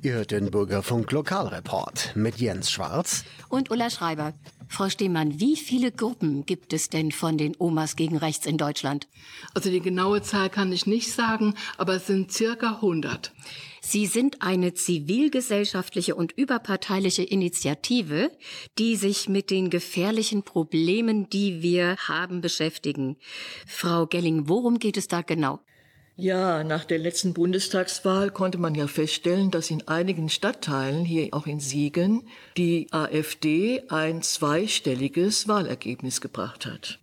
Ihr 0.03 0.13
hört 0.13 0.31
den 0.31 0.51
Bürgerfunk 0.51 1.11
Lokalreport 1.11 2.15
mit 2.15 2.37
Jens 2.37 2.71
Schwarz. 2.71 3.25
Und 3.49 3.71
Ulla 3.71 3.89
Schreiber. 3.89 4.33
Frau 4.77 4.89
Stehmann, 4.89 5.39
wie 5.39 5.55
viele 5.55 5.91
Gruppen 5.91 6.45
gibt 6.45 6.71
es 6.71 6.89
denn 6.89 7.11
von 7.11 7.35
den 7.39 7.55
Omas 7.57 7.95
gegen 7.95 8.15
rechts 8.15 8.45
in 8.45 8.59
Deutschland? 8.59 9.07
Also 9.55 9.71
die 9.71 9.79
genaue 9.79 10.21
Zahl 10.21 10.51
kann 10.51 10.71
ich 10.71 10.85
nicht 10.85 11.11
sagen, 11.11 11.55
aber 11.79 11.95
es 11.95 12.05
sind 12.05 12.31
circa 12.31 12.75
100. 12.75 13.33
Sie 13.81 14.05
sind 14.05 14.43
eine 14.43 14.75
zivilgesellschaftliche 14.75 16.13
und 16.13 16.31
überparteiliche 16.33 17.23
Initiative, 17.23 18.29
die 18.77 18.97
sich 18.97 19.27
mit 19.27 19.49
den 19.49 19.71
gefährlichen 19.71 20.43
Problemen, 20.43 21.27
die 21.27 21.63
wir 21.63 21.95
haben, 22.07 22.41
beschäftigen. 22.41 23.17
Frau 23.65 24.05
Gelling, 24.05 24.47
worum 24.47 24.77
geht 24.77 24.97
es 24.97 25.07
da 25.07 25.23
genau? 25.23 25.59
Ja, 26.19 26.63
nach 26.63 26.83
der 26.83 26.97
letzten 26.97 27.35
Bundestagswahl 27.35 28.31
konnte 28.31 28.57
man 28.57 28.73
ja 28.73 28.87
feststellen, 28.87 29.51
dass 29.51 29.69
in 29.69 29.87
einigen 29.87 30.29
Stadtteilen, 30.29 31.05
hier 31.05 31.27
auch 31.31 31.45
in 31.45 31.59
Siegen, 31.59 32.23
die 32.57 32.87
AfD 32.89 33.83
ein 33.89 34.23
zweistelliges 34.23 35.47
Wahlergebnis 35.47 36.19
gebracht 36.19 36.65
hat. 36.65 36.97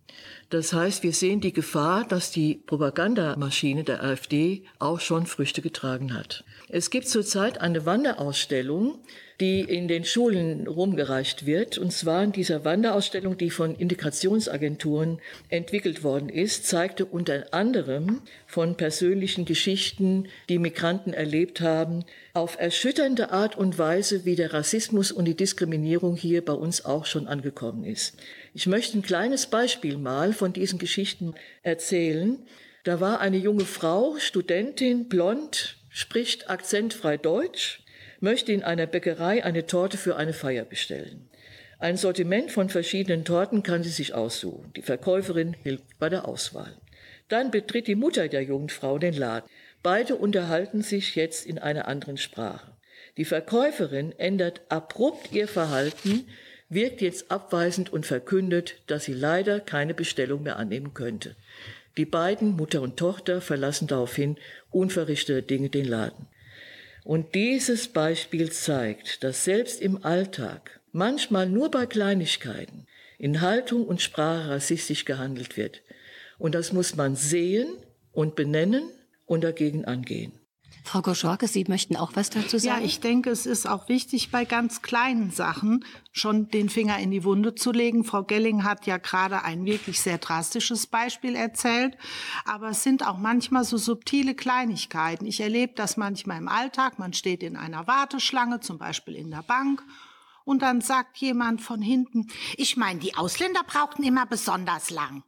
Das 0.49 0.73
heißt, 0.73 1.01
wir 1.03 1.13
sehen 1.13 1.39
die 1.39 1.53
Gefahr, 1.53 2.03
dass 2.05 2.31
die 2.31 2.55
Propagandamaschine 2.65 3.85
der 3.85 4.03
AfD 4.03 4.65
auch 4.79 4.99
schon 4.99 5.25
Früchte 5.27 5.61
getragen 5.61 6.13
hat. 6.13 6.43
Es 6.69 6.89
gibt 6.89 7.07
zurzeit 7.07 7.61
eine 7.61 7.85
Wanderausstellung, 7.85 8.99
die 9.39 9.61
in 9.61 9.87
den 9.87 10.05
Schulen 10.05 10.65
rumgereicht 10.65 11.45
wird. 11.45 11.77
Und 11.77 11.91
zwar 11.91 12.23
in 12.23 12.31
dieser 12.31 12.65
Wanderausstellung, 12.65 13.37
die 13.37 13.49
von 13.49 13.75
Integrationsagenturen 13.75 15.19
entwickelt 15.49 16.03
worden 16.03 16.29
ist, 16.29 16.65
zeigte 16.65 17.05
unter 17.05 17.53
anderem 17.53 18.21
von 18.47 18.77
persönlichen 18.77 19.45
Geschichten, 19.45 20.27
die 20.49 20.57
Migranten 20.57 21.13
erlebt 21.13 21.61
haben, 21.61 22.05
auf 22.33 22.57
erschütternde 22.59 23.31
Art 23.31 23.57
und 23.57 23.77
Weise, 23.77 24.25
wie 24.25 24.35
der 24.35 24.53
Rassismus 24.53 25.11
und 25.11 25.25
die 25.25 25.35
Diskriminierung 25.35 26.15
hier 26.15 26.43
bei 26.43 26.53
uns 26.53 26.83
auch 26.85 27.05
schon 27.05 27.27
angekommen 27.27 27.83
ist. 27.83 28.17
Ich 28.53 28.67
möchte 28.67 28.97
ein 28.97 29.03
kleines 29.03 29.47
Beispiel 29.47 29.97
mal 29.97 30.33
von 30.33 30.53
diesen 30.53 30.79
Geschichten 30.79 31.35
erzählen. 31.61 32.39
Da 32.85 33.01
war 33.01 33.19
eine 33.19 33.37
junge 33.37 33.65
Frau, 33.65 34.15
Studentin, 34.17 35.09
blond, 35.09 35.77
spricht 35.95 36.49
akzentfrei 36.49 37.15
Deutsch, 37.15 37.79
möchte 38.19 38.51
in 38.51 38.63
einer 38.63 38.85
Bäckerei 38.85 39.45
eine 39.45 39.65
Torte 39.65 39.97
für 39.97 40.17
eine 40.17 40.33
Feier 40.33 40.65
bestellen. 40.65 41.29
Ein 41.79 41.95
Sortiment 41.95 42.51
von 42.51 42.67
verschiedenen 42.67 43.23
Torten 43.23 43.63
kann 43.63 43.81
sie 43.81 43.89
sich 43.89 44.13
aussuchen. 44.13 44.73
Die 44.75 44.81
Verkäuferin 44.81 45.55
hilft 45.63 45.97
bei 45.97 46.09
der 46.09 46.27
Auswahl. 46.27 46.75
Dann 47.29 47.49
betritt 47.49 47.87
die 47.87 47.95
Mutter 47.95 48.27
der 48.27 48.43
jungen 48.43 48.67
Frau 48.67 48.97
den 48.97 49.13
Laden. 49.13 49.49
Beide 49.83 50.17
unterhalten 50.17 50.81
sich 50.81 51.15
jetzt 51.15 51.45
in 51.45 51.59
einer 51.59 51.87
anderen 51.87 52.17
Sprache. 52.17 52.73
Die 53.15 53.23
Verkäuferin 53.23 54.11
ändert 54.19 54.63
abrupt 54.67 55.31
ihr 55.31 55.47
Verhalten, 55.47 56.27
wirkt 56.67 56.99
jetzt 56.99 57.31
abweisend 57.31 57.93
und 57.93 58.05
verkündet, 58.05 58.81
dass 58.87 59.05
sie 59.05 59.13
leider 59.13 59.61
keine 59.61 59.93
Bestellung 59.93 60.43
mehr 60.43 60.57
annehmen 60.57 60.93
könnte. 60.93 61.37
Die 61.97 62.05
beiden, 62.05 62.57
Mutter 62.57 62.81
und 62.81 62.97
Tochter, 62.97 63.39
verlassen 63.39 63.87
daraufhin 63.87 64.37
unverrichtete 64.75 65.41
Dinge 65.41 65.69
den 65.69 65.85
Laden. 65.85 66.27
Und 67.03 67.35
dieses 67.35 67.87
Beispiel 67.87 68.51
zeigt, 68.51 69.23
dass 69.23 69.45
selbst 69.45 69.81
im 69.81 70.03
Alltag, 70.03 70.81
manchmal 70.91 71.47
nur 71.47 71.69
bei 71.69 71.85
Kleinigkeiten, 71.85 72.87
in 73.17 73.41
Haltung 73.41 73.85
und 73.85 74.01
Sprache 74.01 74.49
rassistisch 74.49 75.05
gehandelt 75.05 75.55
wird. 75.55 75.81
Und 76.37 76.55
das 76.55 76.73
muss 76.73 76.95
man 76.95 77.15
sehen 77.15 77.67
und 78.11 78.35
benennen 78.35 78.89
und 79.25 79.43
dagegen 79.43 79.85
angehen. 79.85 80.33
Frau 80.85 81.01
Goschorke, 81.01 81.47
Sie 81.47 81.65
möchten 81.67 81.95
auch 81.95 82.11
was 82.13 82.29
dazu 82.29 82.59
sagen? 82.59 82.81
Ja, 82.81 82.85
ich 82.85 82.99
denke, 82.99 83.31
es 83.31 83.47
ist 83.47 83.67
auch 83.67 83.89
wichtig, 83.89 84.29
bei 84.29 84.45
ganz 84.45 84.83
kleinen 84.83 85.31
Sachen 85.31 85.83
schon 86.11 86.47
den 86.49 86.69
Finger 86.69 86.99
in 86.99 87.09
die 87.09 87.23
Wunde 87.23 87.55
zu 87.55 87.71
legen. 87.71 88.03
Frau 88.03 88.21
Gelling 88.21 88.63
hat 88.63 88.85
ja 88.85 88.97
gerade 88.97 89.43
ein 89.43 89.65
wirklich 89.65 89.99
sehr 89.99 90.19
drastisches 90.19 90.85
Beispiel 90.85 91.35
erzählt. 91.35 91.97
Aber 92.45 92.69
es 92.69 92.83
sind 92.83 93.05
auch 93.05 93.17
manchmal 93.17 93.63
so 93.63 93.77
subtile 93.77 94.35
Kleinigkeiten. 94.35 95.25
Ich 95.25 95.41
erlebe 95.41 95.73
das 95.75 95.97
manchmal 95.97 96.37
im 96.37 96.47
Alltag. 96.47 96.99
Man 96.99 97.13
steht 97.13 97.41
in 97.41 97.57
einer 97.57 97.87
Warteschlange, 97.87 98.59
zum 98.59 98.77
Beispiel 98.77 99.15
in 99.15 99.31
der 99.31 99.43
Bank. 99.43 99.81
Und 100.43 100.61
dann 100.61 100.81
sagt 100.81 101.17
jemand 101.17 101.61
von 101.61 101.81
hinten, 101.81 102.27
ich 102.57 102.77
meine, 102.77 102.99
die 102.99 103.15
Ausländer 103.15 103.63
brauchten 103.65 104.03
immer 104.03 104.27
besonders 104.27 104.91
lang. 104.91 105.23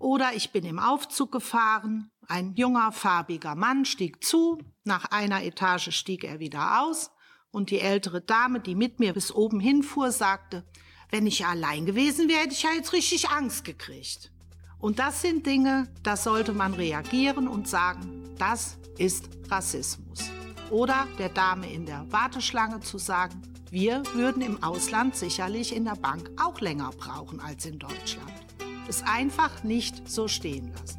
Oder 0.00 0.34
ich 0.34 0.50
bin 0.50 0.64
im 0.64 0.78
Aufzug 0.78 1.30
gefahren, 1.30 2.10
ein 2.26 2.54
junger, 2.54 2.90
farbiger 2.90 3.54
Mann 3.54 3.84
stieg 3.84 4.24
zu, 4.24 4.58
nach 4.82 5.04
einer 5.10 5.44
Etage 5.44 5.94
stieg 5.94 6.24
er 6.24 6.40
wieder 6.40 6.80
aus, 6.80 7.10
und 7.50 7.70
die 7.70 7.80
ältere 7.80 8.22
Dame, 8.22 8.60
die 8.60 8.74
mit 8.74 8.98
mir 8.98 9.12
bis 9.12 9.30
oben 9.30 9.60
hinfuhr, 9.60 10.10
sagte, 10.10 10.64
wenn 11.10 11.26
ich 11.26 11.44
allein 11.44 11.84
gewesen 11.84 12.28
wäre, 12.28 12.40
hätte 12.40 12.54
ich 12.54 12.62
ja 12.62 12.70
jetzt 12.74 12.94
richtig 12.94 13.28
Angst 13.28 13.64
gekriegt. 13.64 14.32
Und 14.78 14.98
das 14.98 15.20
sind 15.20 15.44
Dinge, 15.44 15.92
da 16.02 16.16
sollte 16.16 16.52
man 16.54 16.72
reagieren 16.72 17.46
und 17.46 17.68
sagen, 17.68 18.24
das 18.38 18.78
ist 18.96 19.28
Rassismus. 19.50 20.30
Oder 20.70 21.08
der 21.18 21.28
Dame 21.28 21.70
in 21.70 21.84
der 21.84 22.10
Warteschlange 22.10 22.80
zu 22.80 22.96
sagen, 22.96 23.42
wir 23.70 24.02
würden 24.14 24.40
im 24.40 24.62
Ausland 24.62 25.14
sicherlich 25.14 25.76
in 25.76 25.84
der 25.84 25.96
Bank 25.96 26.30
auch 26.42 26.60
länger 26.60 26.90
brauchen 26.96 27.40
als 27.40 27.66
in 27.66 27.78
Deutschland 27.78 28.49
es 28.90 29.04
einfach 29.04 29.62
nicht 29.62 30.08
so 30.08 30.26
stehen 30.26 30.72
lassen. 30.72 30.98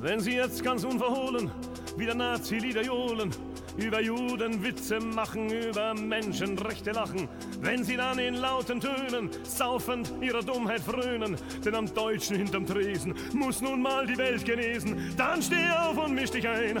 Wenn 0.00 0.20
Sie 0.20 0.32
jetzt 0.32 0.64
ganz 0.64 0.82
unverhohlen 0.82 1.50
wieder 1.96 2.14
Nazi-Lieder 2.14 2.82
johlen, 2.82 3.30
über 3.76 4.00
Juden 4.00 4.64
Witze 4.64 4.98
machen, 4.98 5.50
über 5.50 5.94
Menschenrechte 5.94 6.90
lachen, 6.90 7.28
wenn 7.60 7.84
sie 7.84 7.96
dann 7.96 8.18
in 8.18 8.34
lauten 8.34 8.80
Tönen 8.80 9.30
saufend 9.42 10.12
ihrer 10.20 10.42
Dummheit 10.42 10.80
frönen, 10.80 11.36
denn 11.64 11.74
am 11.74 11.92
Deutschen 11.92 12.36
hinterm 12.36 12.66
Tresen 12.66 13.14
muss 13.32 13.60
nun 13.60 13.82
mal 13.82 14.06
die 14.06 14.16
Welt 14.16 14.44
genesen, 14.44 15.14
dann 15.16 15.42
steh 15.42 15.68
auf 15.70 15.96
und 15.96 16.14
misch 16.14 16.30
dich 16.30 16.48
ein. 16.48 16.78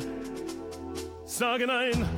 Sage 1.24 1.66
nein. 1.66 2.08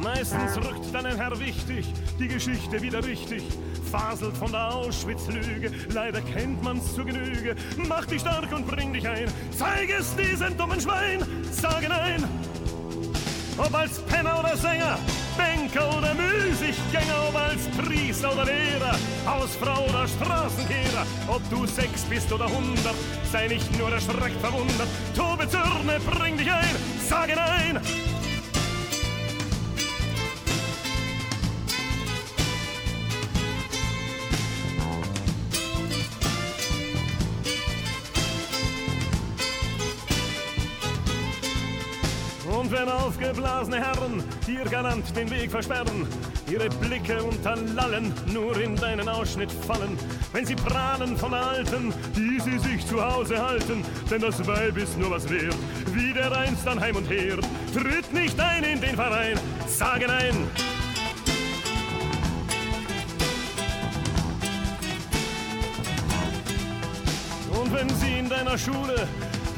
Meistens 0.00 0.56
rückt 0.56 0.92
dann 0.92 1.06
ein 1.06 1.16
Herr 1.16 1.38
wichtig, 1.38 1.86
die 2.18 2.28
Geschichte 2.28 2.80
wieder 2.80 3.04
richtig, 3.04 3.42
faselt 3.88 4.36
von 4.36 4.52
der 4.52 4.74
Auschwitz-Lüge, 4.74 5.72
leider 5.92 6.20
kennt 6.20 6.62
man's 6.62 6.94
zu 6.94 7.04
Genüge. 7.04 7.56
Mach 7.88 8.04
dich 8.06 8.20
stark 8.20 8.52
und 8.52 8.66
bring 8.66 8.92
dich 8.92 9.08
ein, 9.08 9.26
zeig 9.56 9.90
es 9.90 10.14
diesem 10.14 10.56
dummen 10.56 10.80
Schwein, 10.80 11.20
sage 11.50 11.88
nein. 11.88 12.24
Ob 13.56 13.74
als 13.74 13.98
Penner 14.02 14.38
oder 14.38 14.56
Sänger, 14.56 14.98
Banker 15.36 15.88
oder 15.96 16.14
Müßiggänger, 16.14 17.28
ob 17.28 17.36
als 17.36 17.66
Priester 17.76 18.32
oder 18.32 18.44
Lehrer, 18.44 18.96
Hausfrau 19.26 19.84
oder 19.88 20.06
Straßenkehrer, 20.06 21.06
ob 21.26 21.42
du 21.50 21.66
sechs 21.66 22.02
bist 22.02 22.32
oder 22.32 22.46
hundert, 22.46 22.94
sei 23.32 23.48
nicht 23.48 23.76
nur 23.78 23.90
erschreckt 23.90 24.40
verwundert, 24.40 24.88
tobe 25.16 25.48
Zürne, 25.48 25.98
bring 26.06 26.36
dich 26.36 26.50
ein, 26.52 26.76
sage 27.08 27.34
nein. 27.34 27.80
Wenn 43.28 43.44
aufgeblasene 43.44 43.76
Herren 43.76 44.22
dir 44.46 44.64
galant 44.64 45.16
den 45.16 45.30
Weg 45.30 45.50
versperren, 45.50 46.06
ihre 46.50 46.68
Blicke 46.68 47.22
unter 47.22 47.56
Lallen 47.56 48.12
nur 48.32 48.58
in 48.60 48.74
deinen 48.76 49.08
Ausschnitt 49.08 49.50
fallen, 49.52 49.98
wenn 50.32 50.46
sie 50.46 50.54
prahlen 50.54 51.16
von 51.16 51.34
Alten, 51.34 51.92
die 52.16 52.40
sie 52.40 52.58
sich 52.58 52.86
zu 52.86 53.04
Hause 53.04 53.40
halten, 53.40 53.84
denn 54.10 54.20
das 54.20 54.46
Weib 54.46 54.76
ist 54.76 54.98
nur 54.98 55.10
was 55.10 55.28
wert, 55.28 55.56
wie 55.92 56.12
der 56.12 56.36
einst 56.36 56.66
an 56.66 56.80
Heim 56.80 56.96
und 56.96 57.08
Herd, 57.10 57.44
tritt 57.74 58.12
nicht 58.12 58.38
ein 58.40 58.64
in 58.64 58.80
den 58.80 58.94
Verein, 58.94 59.38
sage 59.66 60.06
nein. 60.06 60.34
Und 67.50 67.74
wenn 67.74 67.88
sie 67.96 68.18
in 68.18 68.28
deiner 68.28 68.56
Schule 68.56 69.06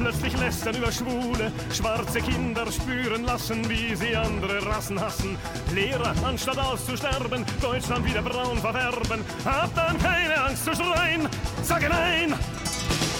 plötzlich 0.01 0.37
lästern 0.39 0.75
über 0.75 0.91
Schwule, 0.91 1.51
schwarze 1.71 2.21
Kinder 2.21 2.65
spüren 2.71 3.23
lassen, 3.23 3.69
wie 3.69 3.95
sie 3.95 4.15
andere 4.15 4.65
Rassen 4.65 4.99
hassen. 4.99 5.37
Lehrer, 5.73 6.13
anstatt 6.25 6.57
auszusterben, 6.57 7.45
Deutschland 7.61 8.05
wieder 8.05 8.21
braun 8.21 8.57
verfärben. 8.57 9.23
Hab 9.45 9.73
dann 9.75 9.97
keine 9.99 10.41
Angst 10.43 10.65
zu 10.65 10.75
schreien, 10.75 11.27
sage 11.63 11.87
nein! 11.89 12.33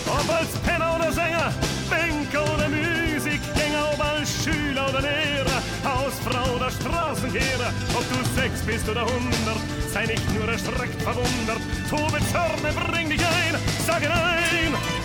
Ob 0.07 0.29
als 0.35 0.49
Penner 0.65 0.95
oder 0.95 1.11
Sänger, 1.11 1.53
Banker 1.89 2.43
oder 2.53 2.67
Musikgänger, 2.67 3.93
ob 3.93 4.03
als 4.03 4.43
Schüler 4.43 4.89
oder 4.89 5.01
Lehrer, 5.01 5.61
Hausfrau 5.85 6.55
oder 6.55 6.71
Straßenkehrer, 6.71 7.71
ob 7.93 8.05
du 8.09 8.41
sechs 8.41 8.61
bist 8.61 8.89
oder 8.89 9.05
hundert, 9.05 9.61
sei 9.93 10.07
nicht 10.07 10.33
nur 10.33 10.49
erschreckt 10.49 11.01
verwundert, 11.01 11.61
tobe 11.89 12.19
Zörne, 12.31 12.73
bring 12.87 13.09
dich 13.09 13.21
ein, 13.21 13.55
sage 13.85 14.09
nein! 14.09 15.00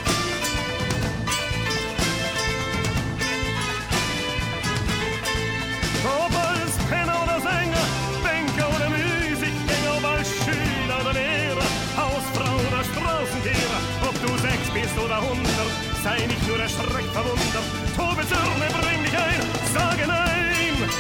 Oder 14.99 15.21
hundert, 15.21 15.71
sei 16.03 16.27
nicht 16.27 16.47
nur 16.47 16.59
erschreckt 16.59 17.13
verwundert, 17.13 17.67
tobe 17.97 18.23
Zürne, 18.27 18.67
bring 18.81 19.03
dich 19.05 19.17
ein, 19.17 19.41
sage 19.75 20.07
nein! 20.07 20.91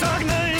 Sag 0.00 0.26
nein! 0.26 0.51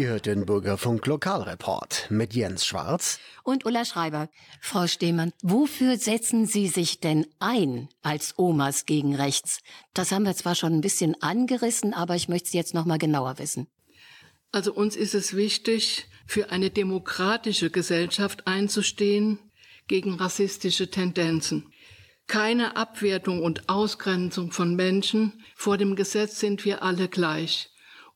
Ihr 0.00 0.08
hört 0.08 0.24
den 0.24 0.46
Bürgerfunk 0.46 1.06
Lokalreport 1.06 2.06
mit 2.08 2.32
Jens 2.32 2.64
Schwarz 2.64 3.20
und 3.42 3.66
Ulla 3.66 3.84
Schreiber. 3.84 4.30
Frau 4.62 4.86
Stehmann, 4.86 5.30
wofür 5.42 5.98
setzen 5.98 6.46
Sie 6.46 6.68
sich 6.68 7.00
denn 7.00 7.26
ein 7.38 7.90
als 8.00 8.38
Omas 8.38 8.86
gegen 8.86 9.14
rechts? 9.14 9.58
Das 9.92 10.10
haben 10.10 10.24
wir 10.24 10.34
zwar 10.34 10.54
schon 10.54 10.72
ein 10.72 10.80
bisschen 10.80 11.20
angerissen, 11.20 11.92
aber 11.92 12.16
ich 12.16 12.30
möchte 12.30 12.46
es 12.46 12.54
jetzt 12.54 12.72
noch 12.72 12.86
mal 12.86 12.96
genauer 12.96 13.38
wissen. 13.38 13.66
Also 14.52 14.72
uns 14.72 14.96
ist 14.96 15.14
es 15.14 15.36
wichtig, 15.36 16.06
für 16.26 16.50
eine 16.50 16.70
demokratische 16.70 17.68
Gesellschaft 17.68 18.46
einzustehen 18.46 19.38
gegen 19.86 20.14
rassistische 20.14 20.90
Tendenzen. 20.90 21.74
Keine 22.26 22.74
Abwertung 22.78 23.42
und 23.42 23.68
Ausgrenzung 23.68 24.50
von 24.50 24.74
Menschen. 24.76 25.44
Vor 25.56 25.76
dem 25.76 25.94
Gesetz 25.94 26.40
sind 26.40 26.64
wir 26.64 26.82
alle 26.82 27.08
gleich. 27.08 27.69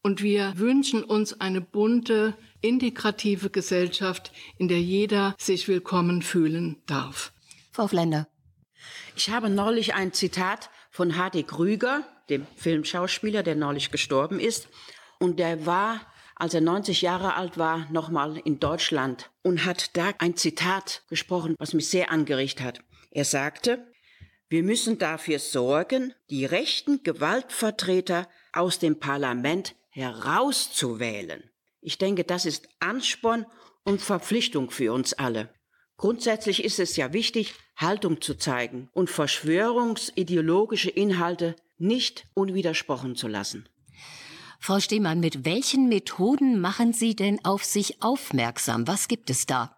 Und 0.07 0.23
wir 0.23 0.59
wünschen 0.59 1.03
uns 1.03 1.41
eine 1.41 1.63
bunte, 1.63 2.37
integrative 2.61 3.49
Gesellschaft, 3.49 4.33
in 4.59 4.69
der 4.69 4.83
jeder 4.83 5.35
sich 5.39 5.67
willkommen 5.67 6.21
fühlen 6.21 6.77
darf. 6.85 7.33
Frau 7.73 7.89
Flender. 7.89 8.29
Ich 9.17 9.31
habe 9.31 9.49
neulich 9.49 9.95
ein 9.95 10.13
Zitat 10.13 10.69
von 10.91 11.17
H.D. 11.17 11.45
Krüger, 11.45 12.07
dem 12.29 12.47
Filmschauspieler, 12.55 13.43
der 13.43 13.55
neulich 13.55 13.91
gestorben 13.91 14.41
ist. 14.41 14.69
Und 15.19 15.39
der 15.39 15.65
war, 15.65 16.03
als 16.37 16.53
er 16.53 16.61
90 16.61 17.01
Jahre 17.01 17.33
alt 17.35 17.57
war, 17.57 17.91
nochmal 17.91 18.37
in 18.45 18.61
Deutschland 18.61 19.31
und 19.41 19.65
hat 19.65 19.97
da 19.97 20.11
ein 20.19 20.37
Zitat 20.37 21.03
gesprochen, 21.09 21.55
was 21.59 21.73
mich 21.73 21.89
sehr 21.89 22.11
angerichtet 22.11 22.67
hat. 22.67 22.81
Er 23.11 23.25
sagte, 23.25 23.91
wir 24.51 24.65
müssen 24.65 24.99
dafür 24.99 25.39
sorgen, 25.39 26.13
die 26.29 26.45
rechten 26.45 27.03
Gewaltvertreter 27.03 28.29
aus 28.53 28.79
dem 28.79 29.01
Parlament 29.01 29.75
herauszuwählen. 29.95 31.45
Ich 31.81 31.99
denke, 31.99 32.25
das 32.25 32.47
ist 32.47 32.69
Ansporn 32.81 33.47
und 33.85 34.03
Verpflichtung 34.03 34.71
für 34.71 34.93
uns 34.93 35.13
alle. 35.13 35.55
Grundsätzlich 35.97 36.65
ist 36.65 36.81
es 36.81 36.97
ja 36.97 37.13
wichtig, 37.13 37.55
Haltung 37.77 38.21
zu 38.21 38.35
zeigen 38.35 38.91
und 38.93 39.09
verschwörungsideologische 39.09 40.91
Inhalte 40.91 41.55
nicht 41.79 42.27
unwidersprochen 42.35 43.15
zu 43.15 43.29
lassen. 43.29 43.69
Frau 44.59 44.81
Stehmann, 44.81 45.21
mit 45.21 45.45
welchen 45.45 45.89
Methoden 45.89 46.61
machen 46.61 46.93
Sie 46.93 47.15
denn 47.15 47.45
auf 47.45 47.65
sich 47.65 48.03
aufmerksam? 48.03 48.89
Was 48.89 49.07
gibt 49.07 49.31
es 49.31 49.47
da? 49.47 49.77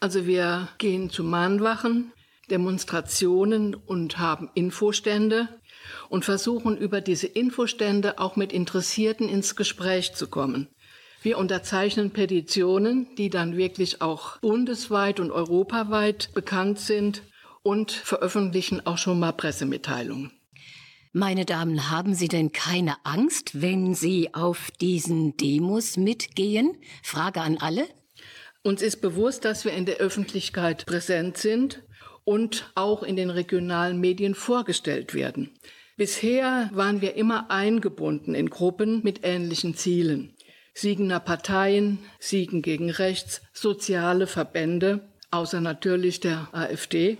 Also 0.00 0.26
wir 0.26 0.68
gehen 0.78 1.10
zu 1.10 1.24
Mahnwachen, 1.24 2.12
Demonstrationen 2.50 3.74
und 3.74 4.18
haben 4.18 4.48
Infostände 4.54 5.48
und 6.08 6.24
versuchen 6.24 6.76
über 6.76 7.00
diese 7.00 7.26
Infostände 7.26 8.18
auch 8.18 8.36
mit 8.36 8.52
Interessierten 8.52 9.28
ins 9.28 9.56
Gespräch 9.56 10.14
zu 10.14 10.28
kommen. 10.28 10.68
Wir 11.22 11.38
unterzeichnen 11.38 12.12
Petitionen, 12.12 13.08
die 13.16 13.30
dann 13.30 13.56
wirklich 13.56 14.00
auch 14.00 14.38
bundesweit 14.38 15.18
und 15.18 15.32
europaweit 15.32 16.30
bekannt 16.34 16.78
sind 16.78 17.22
und 17.62 17.90
veröffentlichen 17.90 18.86
auch 18.86 18.98
schon 18.98 19.18
mal 19.18 19.32
Pressemitteilungen. 19.32 20.30
Meine 21.12 21.44
Damen, 21.44 21.90
haben 21.90 22.14
Sie 22.14 22.28
denn 22.28 22.52
keine 22.52 22.94
Angst, 23.04 23.60
wenn 23.60 23.94
Sie 23.94 24.34
auf 24.34 24.70
diesen 24.80 25.36
Demos 25.36 25.96
mitgehen? 25.96 26.76
Frage 27.02 27.40
an 27.40 27.58
alle. 27.58 27.86
Uns 28.62 28.82
ist 28.82 29.00
bewusst, 29.00 29.44
dass 29.44 29.64
wir 29.64 29.72
in 29.72 29.86
der 29.86 29.96
Öffentlichkeit 29.96 30.86
präsent 30.86 31.38
sind 31.38 31.82
und 32.24 32.70
auch 32.74 33.02
in 33.02 33.16
den 33.16 33.30
regionalen 33.30 33.98
Medien 33.98 34.34
vorgestellt 34.34 35.14
werden. 35.14 35.50
Bisher 35.98 36.70
waren 36.72 37.00
wir 37.00 37.16
immer 37.16 37.50
eingebunden 37.50 38.36
in 38.36 38.50
Gruppen 38.50 39.00
mit 39.02 39.22
ähnlichen 39.24 39.74
Zielen. 39.74 40.32
Siegender 40.72 41.18
Parteien, 41.18 41.98
Siegen 42.20 42.62
gegen 42.62 42.88
Rechts, 42.88 43.42
soziale 43.52 44.28
Verbände, 44.28 45.08
außer 45.32 45.60
natürlich 45.60 46.20
der 46.20 46.50
AfD. 46.52 47.18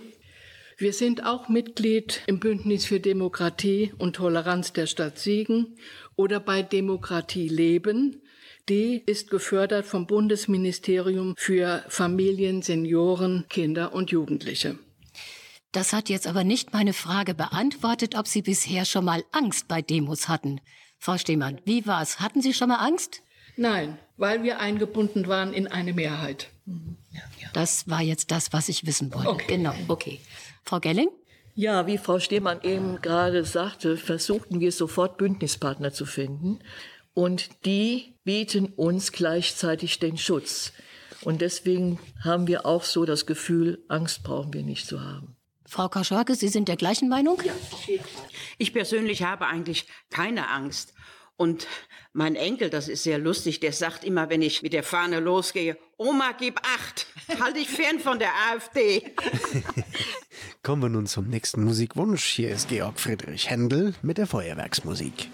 Wir 0.77 0.93
sind 0.93 1.25
auch 1.25 1.49
Mitglied 1.49 2.21
im 2.25 2.39
Bündnis 2.39 2.85
für 2.85 3.01
Demokratie 3.01 3.91
und 3.97 4.15
Toleranz 4.15 4.71
der 4.71 4.87
Stadt 4.87 5.19
Siegen 5.19 5.75
oder 6.15 6.39
bei 6.39 6.61
Demokratie 6.61 7.49
Leben. 7.49 8.21
Die 8.69 9.03
ist 9.05 9.29
gefördert 9.29 9.87
vom 9.87 10.07
Bundesministerium 10.07 11.35
für 11.37 11.83
Familien, 11.89 12.61
Senioren, 12.61 13.43
Kinder 13.49 13.93
und 13.93 14.11
Jugendliche. 14.11 14.79
Das 15.71 15.93
hat 15.93 16.09
jetzt 16.09 16.25
aber 16.25 16.43
nicht 16.43 16.73
meine 16.73 16.93
Frage 16.93 17.35
beantwortet, 17.35 18.15
ob 18.15 18.27
Sie 18.27 18.41
bisher 18.41 18.85
schon 18.85 19.05
mal 19.05 19.23
Angst 19.31 19.67
bei 19.67 19.81
Demos 19.81 20.27
hatten. 20.27 20.61
Frau 20.97 21.17
Stehmann, 21.17 21.61
wie 21.63 21.85
war's? 21.85 22.19
Hatten 22.19 22.41
Sie 22.41 22.53
schon 22.53 22.69
mal 22.69 22.77
Angst? 22.85 23.21
Nein, 23.55 23.97
weil 24.17 24.41
wir 24.43 24.59
eingebunden 24.59 25.27
waren 25.27 25.53
in 25.53 25.67
eine 25.67 25.93
Mehrheit. 25.93 26.49
Das 27.53 27.87
war 27.87 28.01
jetzt 28.01 28.31
das, 28.31 28.51
was 28.51 28.69
ich 28.69 28.85
wissen 28.85 29.13
wollte. 29.13 29.29
Okay. 29.29 29.57
Genau, 29.57 29.73
okay. 29.87 30.19
Frau 30.63 30.79
Gelling? 30.79 31.09
Ja, 31.55 31.87
wie 31.87 31.97
Frau 31.97 32.19
Stehmann 32.19 32.61
eben 32.63 33.01
gerade 33.01 33.43
sagte, 33.43 33.97
versuchten 33.97 34.59
wir 34.59 34.71
sofort 34.71 35.17
Bündnispartner 35.17 35.91
zu 35.91 36.05
finden. 36.05 36.59
Und 37.13 37.49
die 37.65 38.15
bieten 38.23 38.67
uns 38.67 39.11
gleichzeitig 39.11 39.99
den 39.99 40.17
Schutz. 40.17 40.71
Und 41.21 41.41
deswegen 41.41 41.99
haben 42.23 42.47
wir 42.47 42.65
auch 42.65 42.83
so 42.83 43.05
das 43.05 43.25
Gefühl, 43.25 43.83
Angst 43.89 44.23
brauchen 44.23 44.53
wir 44.53 44.63
nicht 44.63 44.87
zu 44.87 45.01
haben. 45.01 45.35
Frau 45.69 45.87
Kaschorke, 45.87 46.33
Sie 46.33 46.47
sind 46.47 46.67
der 46.67 46.77
gleichen 46.77 47.09
Meinung? 47.09 47.39
Ja, 47.45 47.53
auf 47.71 47.85
jeden 47.85 48.03
Fall. 48.03 48.27
Ich 48.57 48.73
persönlich 48.73 49.21
habe 49.23 49.45
eigentlich 49.45 49.85
keine 50.09 50.49
Angst. 50.49 50.93
Und 51.37 51.67
mein 52.11 52.35
Enkel, 52.35 52.69
das 52.69 52.87
ist 52.87 53.03
sehr 53.03 53.19
lustig, 53.19 53.59
der 53.59 53.71
sagt 53.71 54.03
immer, 54.03 54.29
wenn 54.29 54.41
ich 54.41 54.63
mit 54.63 54.73
der 54.73 54.83
Fahne 54.83 55.19
losgehe, 55.19 55.77
Oma, 55.95 56.31
gib 56.37 56.59
acht, 56.63 57.05
halt 57.39 57.55
dich 57.55 57.69
fern 57.69 57.99
von 57.99 58.19
der 58.19 58.31
AfD. 58.51 59.13
Kommen 60.63 60.81
wir 60.81 60.89
nun 60.89 61.05
zum 61.05 61.27
nächsten 61.27 61.63
Musikwunsch. 61.63 62.25
Hier 62.25 62.49
ist 62.49 62.69
Georg 62.69 62.99
Friedrich 62.99 63.49
Händel 63.49 63.93
mit 64.01 64.17
der 64.17 64.27
Feuerwerksmusik. 64.27 65.29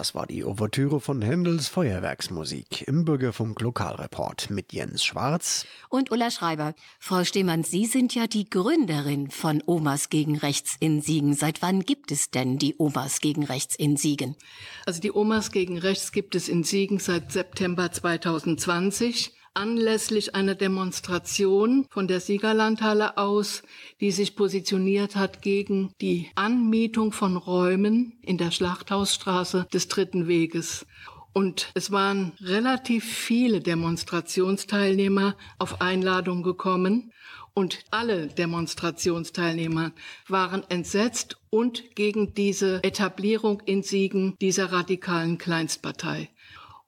Das 0.00 0.14
war 0.14 0.26
die 0.26 0.46
Ouvertüre 0.46 0.98
von 0.98 1.20
Händels 1.20 1.68
Feuerwerksmusik 1.68 2.88
im 2.88 3.04
Bürgerfunk 3.04 3.60
Lokalreport 3.60 4.48
mit 4.48 4.72
Jens 4.72 5.04
Schwarz 5.04 5.66
und 5.90 6.10
Ulla 6.10 6.30
Schreiber. 6.30 6.72
Frau 6.98 7.22
Stehmann, 7.22 7.64
Sie 7.64 7.84
sind 7.84 8.14
ja 8.14 8.26
die 8.26 8.48
Gründerin 8.48 9.30
von 9.30 9.62
Omas 9.66 10.08
gegen 10.08 10.38
Rechts 10.38 10.74
in 10.80 11.02
Siegen. 11.02 11.34
Seit 11.34 11.60
wann 11.60 11.80
gibt 11.80 12.12
es 12.12 12.30
denn 12.30 12.56
die 12.56 12.76
Omas 12.78 13.20
gegen 13.20 13.44
Rechts 13.44 13.76
in 13.76 13.98
Siegen? 13.98 14.36
Also 14.86 15.02
die 15.02 15.12
Omas 15.12 15.52
gegen 15.52 15.76
Rechts 15.76 16.12
gibt 16.12 16.34
es 16.34 16.48
in 16.48 16.64
Siegen 16.64 16.98
seit 16.98 17.30
September 17.30 17.92
2020 17.92 19.34
anlässlich 19.54 20.34
einer 20.34 20.54
Demonstration 20.54 21.86
von 21.90 22.06
der 22.08 22.20
Siegerlandhalle 22.20 23.16
aus, 23.16 23.62
die 24.00 24.10
sich 24.10 24.36
positioniert 24.36 25.16
hat 25.16 25.42
gegen 25.42 25.92
die 26.00 26.30
Anmietung 26.34 27.12
von 27.12 27.36
Räumen 27.36 28.18
in 28.22 28.38
der 28.38 28.50
Schlachthausstraße 28.50 29.66
des 29.72 29.88
Dritten 29.88 30.28
Weges. 30.28 30.86
Und 31.32 31.70
es 31.74 31.90
waren 31.90 32.32
relativ 32.40 33.04
viele 33.04 33.60
Demonstrationsteilnehmer 33.60 35.36
auf 35.58 35.80
Einladung 35.80 36.42
gekommen. 36.42 37.12
Und 37.52 37.80
alle 37.90 38.28
Demonstrationsteilnehmer 38.28 39.92
waren 40.28 40.62
entsetzt 40.70 41.36
und 41.50 41.94
gegen 41.96 42.32
diese 42.34 42.82
Etablierung 42.84 43.60
in 43.66 43.82
Siegen 43.82 44.36
dieser 44.40 44.72
radikalen 44.72 45.36
Kleinstpartei. 45.36 46.30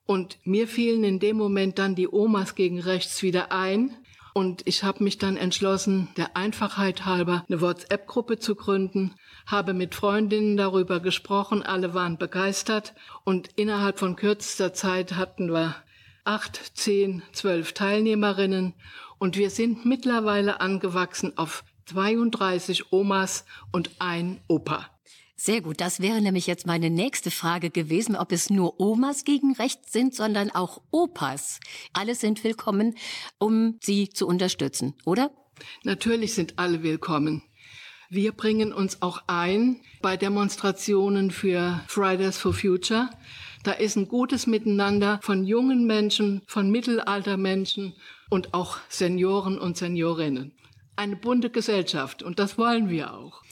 Und 0.05 0.37
mir 0.43 0.67
fielen 0.67 1.03
in 1.03 1.19
dem 1.19 1.37
Moment 1.37 1.79
dann 1.79 1.95
die 1.95 2.07
Omas 2.11 2.55
gegen 2.55 2.79
rechts 2.79 3.21
wieder 3.23 3.51
ein. 3.51 3.95
Und 4.33 4.63
ich 4.65 4.83
habe 4.83 5.03
mich 5.03 5.19
dann 5.19 5.37
entschlossen, 5.37 6.09
der 6.17 6.35
Einfachheit 6.35 7.05
halber 7.05 7.45
eine 7.47 7.61
WhatsApp-Gruppe 7.61 8.39
zu 8.39 8.55
gründen, 8.55 9.13
habe 9.45 9.73
mit 9.73 9.93
Freundinnen 9.93 10.57
darüber 10.57 10.99
gesprochen, 10.99 11.61
alle 11.61 11.93
waren 11.93 12.17
begeistert 12.17 12.95
und 13.25 13.49
innerhalb 13.55 13.99
von 13.99 14.15
kürzester 14.15 14.73
Zeit 14.73 15.13
hatten 15.13 15.51
wir 15.51 15.75
acht, 16.23 16.71
zehn, 16.73 17.21
zwölf 17.31 17.73
Teilnehmerinnen 17.73 18.73
und 19.19 19.37
wir 19.37 19.51
sind 19.51 19.85
mittlerweile 19.85 20.61
angewachsen 20.61 21.37
auf 21.37 21.63
32 21.85 22.91
Omas 22.91 23.45
und 23.71 23.91
ein 23.99 24.41
Opa. 24.47 24.92
Sehr 25.45 25.59
gut, 25.59 25.81
das 25.81 25.99
wäre 25.99 26.21
nämlich 26.21 26.47
jetzt 26.47 26.65
meine 26.67 26.89
nächste 26.89 27.29
Frage 27.29 27.69
gewesen, 27.69 28.15
ob 28.15 28.31
es 28.31 28.49
nur 28.49 28.79
Omas 28.79 29.25
gegen 29.25 29.53
Recht 29.55 29.91
sind, 29.91 30.15
sondern 30.15 30.51
auch 30.51 30.81
Opas. 30.89 31.59
Alle 31.91 32.15
sind 32.15 32.45
willkommen, 32.45 32.95
um 33.39 33.77
sie 33.81 34.07
zu 34.07 34.25
unterstützen, 34.25 34.93
oder? 35.03 35.31
Natürlich 35.83 36.33
sind 36.33 36.59
alle 36.59 36.81
willkommen. 36.81 37.43
Wir 38.09 38.31
bringen 38.31 38.71
uns 38.71 39.01
auch 39.01 39.21
ein 39.27 39.81
bei 40.01 40.15
Demonstrationen 40.15 41.29
für 41.29 41.83
Fridays 41.89 42.37
for 42.37 42.53
Future. 42.53 43.09
Da 43.65 43.73
ist 43.73 43.97
ein 43.97 44.07
gutes 44.07 44.47
Miteinander 44.47 45.19
von 45.23 45.43
jungen 45.43 45.85
Menschen, 45.85 46.41
von 46.47 46.71
Mittelaltermenschen 46.71 47.95
und 48.29 48.53
auch 48.53 48.77
Senioren 48.87 49.59
und 49.59 49.75
Seniorinnen. 49.75 50.53
Eine 50.95 51.17
bunte 51.17 51.49
Gesellschaft 51.49 52.23
und 52.23 52.39
das 52.39 52.57
wollen 52.57 52.89
wir 52.89 53.13
auch. 53.13 53.42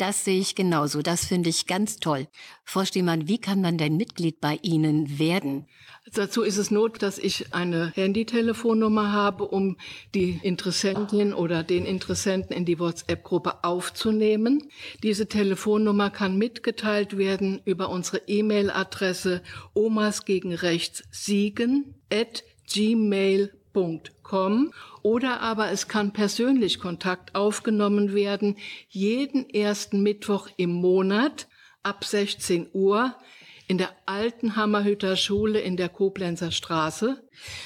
Das 0.00 0.24
sehe 0.24 0.40
ich 0.40 0.54
genauso. 0.54 1.02
Das 1.02 1.26
finde 1.26 1.50
ich 1.50 1.66
ganz 1.66 1.98
toll. 1.98 2.26
Frau 2.64 2.86
Stiemann, 2.86 3.28
wie 3.28 3.36
kann 3.36 3.60
man 3.60 3.76
denn 3.76 3.98
Mitglied 3.98 4.40
bei 4.40 4.58
Ihnen 4.62 5.18
werden? 5.18 5.66
Dazu 6.14 6.40
ist 6.40 6.56
es 6.56 6.70
not, 6.70 7.02
dass 7.02 7.18
ich 7.18 7.52
eine 7.52 7.92
Handytelefonnummer 7.94 9.12
habe, 9.12 9.44
um 9.44 9.76
die 10.14 10.40
Interessentin 10.42 11.34
oder 11.34 11.62
den 11.62 11.84
Interessenten 11.84 12.56
in 12.56 12.64
die 12.64 12.78
WhatsApp-Gruppe 12.78 13.62
aufzunehmen. 13.62 14.70
Diese 15.02 15.26
Telefonnummer 15.26 16.08
kann 16.08 16.38
mitgeteilt 16.38 17.18
werden 17.18 17.60
über 17.66 17.90
unsere 17.90 18.22
E-Mail-Adresse 18.26 19.42
omas 19.74 20.24
gegen 20.24 20.54
rechts 20.54 21.02
siegen 21.10 21.94
at 22.10 22.42
gmail.com 22.72 23.59
oder 25.02 25.40
aber 25.40 25.70
es 25.70 25.88
kann 25.88 26.12
persönlich 26.12 26.78
Kontakt 26.78 27.34
aufgenommen 27.34 28.14
werden, 28.14 28.56
jeden 28.88 29.48
ersten 29.50 30.02
Mittwoch 30.02 30.48
im 30.56 30.70
Monat 30.70 31.48
ab 31.82 32.04
16 32.04 32.68
Uhr 32.72 33.14
in 33.70 33.78
der 33.78 33.90
alten 34.04 34.56
Hammerhütter 34.56 35.14
Schule 35.14 35.60
in 35.60 35.76
der 35.76 35.88
Koblenzer 35.88 36.50
Straße. 36.50 37.22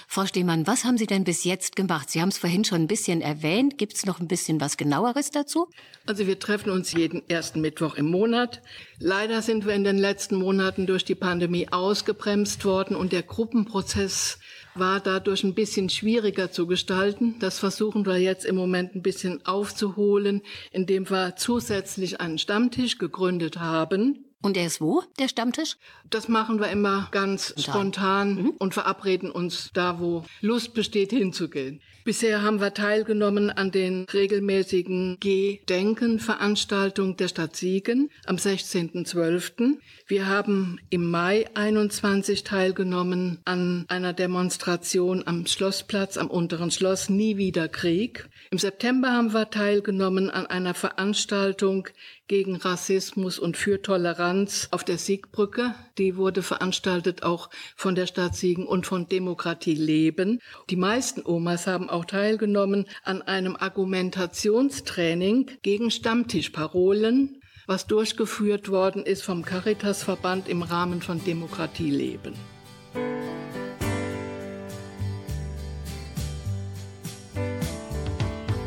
Frau 0.07 0.27
Stehmann, 0.27 0.67
was 0.67 0.85
haben 0.85 0.99
Sie 0.99 1.07
denn 1.07 1.25
bis 1.25 1.45
jetzt 1.45 1.77
gemacht? 1.77 2.11
Sie 2.11 2.21
haben 2.21 2.29
es 2.29 2.37
vorhin 2.37 2.63
schon 2.63 2.83
ein 2.83 2.89
bisschen 2.89 3.23
erwähnt. 3.23 3.79
Gibt 3.79 3.95
es 3.95 4.05
noch 4.05 4.21
ein 4.21 4.29
bisschen 4.29 4.61
was 4.61 4.77
genaueres 4.77 5.31
dazu? 5.31 5.67
Also 6.05 6.27
wir 6.27 6.39
treffen 6.39 6.69
uns 6.69 6.93
jeden 6.93 7.27
ersten 7.31 7.63
Mittwoch 7.63 7.95
im 7.95 8.11
Monat. 8.11 8.61
Leider 8.99 9.41
sind 9.41 9.65
wir 9.65 9.73
in 9.73 9.83
den 9.83 9.97
letzten 9.97 10.37
Monaten 10.37 10.85
durch 10.85 11.07
die 11.07 11.15
Pandemie 11.15 11.69
ausgebremst 11.73 12.67
worden 12.67 12.97
und 12.97 13.13
der 13.13 13.23
Gruppenprozess 13.23 14.39
war 14.75 15.01
dadurch 15.01 15.43
ein 15.43 15.55
bisschen 15.55 15.89
schwieriger 15.89 16.53
zu 16.53 16.67
gestalten. 16.67 17.37
Das 17.39 17.59
versuchen 17.59 18.05
wir 18.05 18.19
jetzt 18.19 18.45
im 18.45 18.57
Moment 18.57 18.95
ein 18.95 19.03
bisschen 19.03 19.47
aufzuholen, 19.47 20.43
indem 20.71 21.09
wir 21.09 21.37
zusätzlich 21.37 22.21
einen 22.21 22.37
Stammtisch 22.37 22.99
gegründet 22.99 23.59
haben. 23.59 24.34
Und 24.45 24.59
er 24.59 24.67
ist 24.67 24.83
wo, 24.83 25.03
der 25.19 25.29
Stammtisch? 25.29 25.79
Das 26.11 26.29
machen 26.29 26.61
wir 26.61 26.69
immer 26.69 27.09
ganz 27.13 27.55
spontan, 27.59 27.65
spontan 27.65 28.35
mhm. 28.35 28.51
und 28.59 28.75
verabreden 28.75 29.31
uns 29.31 29.71
da, 29.73 29.99
wo 29.99 30.27
Lust 30.43 30.75
besteht, 30.75 31.13
hinzugehen. 31.13 31.81
Bisher 32.05 32.43
haben 32.43 32.61
wir 32.61 32.75
teilgenommen 32.75 33.49
an 33.49 33.71
den 33.71 34.05
regelmäßigen 34.05 35.17
Gedenken-Veranstaltungen 35.19 37.17
der 37.17 37.29
Stadt 37.29 37.57
Siegen 37.57 38.11
am 38.27 38.37
16.12. 38.37 39.79
Wir 40.07 40.27
haben 40.27 40.79
im 40.91 41.11
Mai 41.11 41.47
21 41.55 42.45
teilgenommen 42.45 43.41
an 43.47 43.87
einer 43.89 44.13
Demonstration 44.13 45.23
am 45.27 45.47
Schlossplatz 45.47 46.19
am 46.19 46.29
unteren 46.29 46.71
Schloss 46.71 47.09
Nie 47.09 47.39
wieder 47.39 47.69
Krieg. 47.69 48.29
Im 48.55 48.59
September 48.59 49.11
haben 49.11 49.33
wir 49.33 49.51
teilgenommen 49.51 50.31
an 50.31 50.47
einer 50.47 50.75
Veranstaltung 50.75 51.89
gegen 52.29 52.55
Rassismus 52.55 53.41
und 53.41 53.57
für 53.57 53.83
Toleranz 53.83 54.69
auf 54.71 54.85
der 54.85 54.97
Siegbrücke. 54.97 55.75
Die 55.99 56.17
wurde 56.17 56.41
veranstaltet 56.41 57.25
auch 57.25 57.51
von 57.75 57.97
der 57.97 58.07
Stadt 58.07 58.37
Siegen 58.37 58.65
und 58.65 58.87
von 58.87 59.09
Demokratie 59.09 59.75
Leben. 59.75 60.41
Die 60.71 60.77
meisten 60.77 61.27
Omas 61.27 61.67
haben 61.67 61.91
auch 61.91 62.05
teilgenommen 62.05 62.87
an 63.03 63.23
einem 63.23 63.57
Argumentationstraining 63.57 65.51
gegen 65.63 65.91
Stammtischparolen, 65.91 67.41
was 67.67 67.89
durchgeführt 67.89 68.69
worden 68.69 69.05
ist 69.05 69.23
vom 69.25 69.45
Caritasverband 69.45 70.49
im 70.49 70.63
Rahmen 70.63 71.03
von 71.03 71.25
Demokratie 71.25 71.91
Leben. 71.91 72.35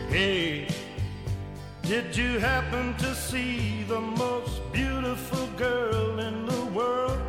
Hey, 0.10 0.70
did 1.82 2.16
you 2.16 2.39
happen 2.39 2.95
to 2.95 3.14
see 3.14 3.84
the 3.84 3.99
most 3.99 4.62
beautiful 4.72 5.45
girl 5.58 6.20
in 6.20 6.45
the 6.45 6.66
world? 6.68 7.22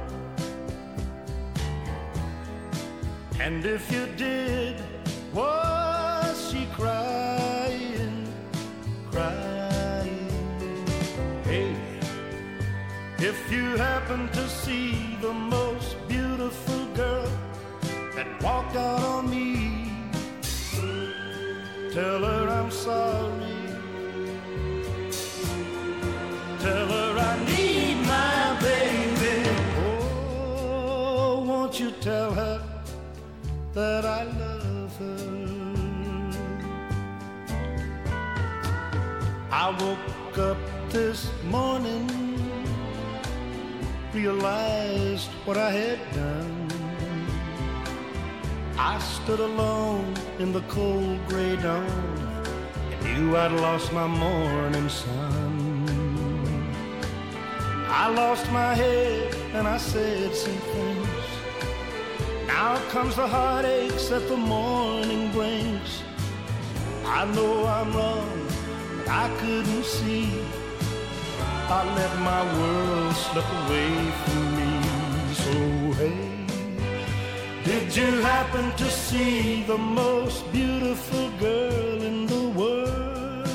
And 3.41 3.65
if 3.67 3.91
you 3.91 4.07
did, 4.17 4.81
was 5.35 6.53
she 6.53 6.67
crying, 6.73 8.33
crying? 9.11 10.87
Hey, 11.43 11.75
if 13.19 13.51
you 13.51 13.77
happen 13.77 14.29
to 14.29 14.49
see 14.49 15.17
the 15.21 15.33
most 15.33 15.97
beautiful 16.07 16.87
girl 16.95 17.29
that 18.15 18.41
walked 18.41 18.77
out 18.77 19.03
on 19.03 19.29
me, 19.29 19.68
tell 21.99 22.23
her 22.31 22.49
I'm 22.59 22.71
sorry. 22.71 23.55
Tell 26.65 26.87
her 26.97 27.11
I 27.31 27.35
need 27.51 27.97
my 28.15 28.43
baby. 28.69 29.37
Oh, 29.85 31.45
won't 31.49 31.81
you 31.81 31.91
tell 32.09 32.31
her 32.43 32.59
that 33.75 34.05
I 34.05 34.23
love 34.43 34.93
her? 35.03 35.25
I 39.51 39.67
woke 39.83 40.39
up 40.51 40.61
this 40.91 41.21
morning, 41.57 42.07
realized 44.15 45.31
what 45.47 45.57
I 45.57 45.71
had 45.73 46.01
done. 46.15 46.58
I 48.81 49.01
stood 49.01 49.41
alone 49.41 50.15
in 50.39 50.53
the 50.53 50.61
cold 50.63 51.19
gray 51.27 51.57
dawn 51.57 51.85
and 52.93 53.03
knew 53.05 53.37
I'd 53.37 53.51
lost 53.51 53.93
my 53.93 54.07
morning 54.07 54.89
sun. 54.89 55.89
I 57.89 58.09
lost 58.09 58.49
my 58.53 58.75
head 58.75 59.35
and 59.53 59.67
I 59.67 59.79
said 59.79 60.33
some 60.33 60.55
things. 60.73 61.09
Now 62.47 62.77
comes 62.91 63.17
the 63.17 63.27
heartaches 63.27 64.11
that 64.11 64.29
the 64.29 64.37
morning 64.37 65.33
brings. 65.33 66.05
I 67.05 67.25
know 67.35 67.67
I'm 67.67 67.93
wrong, 67.93 68.47
but 68.97 69.09
I 69.09 69.29
couldn't 69.41 69.85
see. 69.85 70.41
I 71.69 71.83
let 71.97 72.19
my 72.21 72.43
world 72.59 73.15
slip 73.17 73.49
away 73.67 74.11
from 74.25 74.43
me. 74.43 74.48
Did 77.89 77.97
you 77.97 78.21
happen 78.21 78.71
to 78.77 78.85
see 78.91 79.63
the 79.63 79.79
most 79.79 80.45
beautiful 80.53 81.31
girl 81.41 82.03
in 82.03 82.27
the 82.27 82.49
world? 82.51 83.49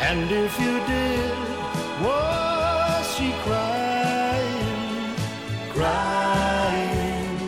And 0.00 0.30
if 0.30 0.60
you 0.60 0.74
did, 0.86 1.38
was 2.04 3.16
she 3.16 3.32
crying, 3.46 5.14
crying? 5.70 7.38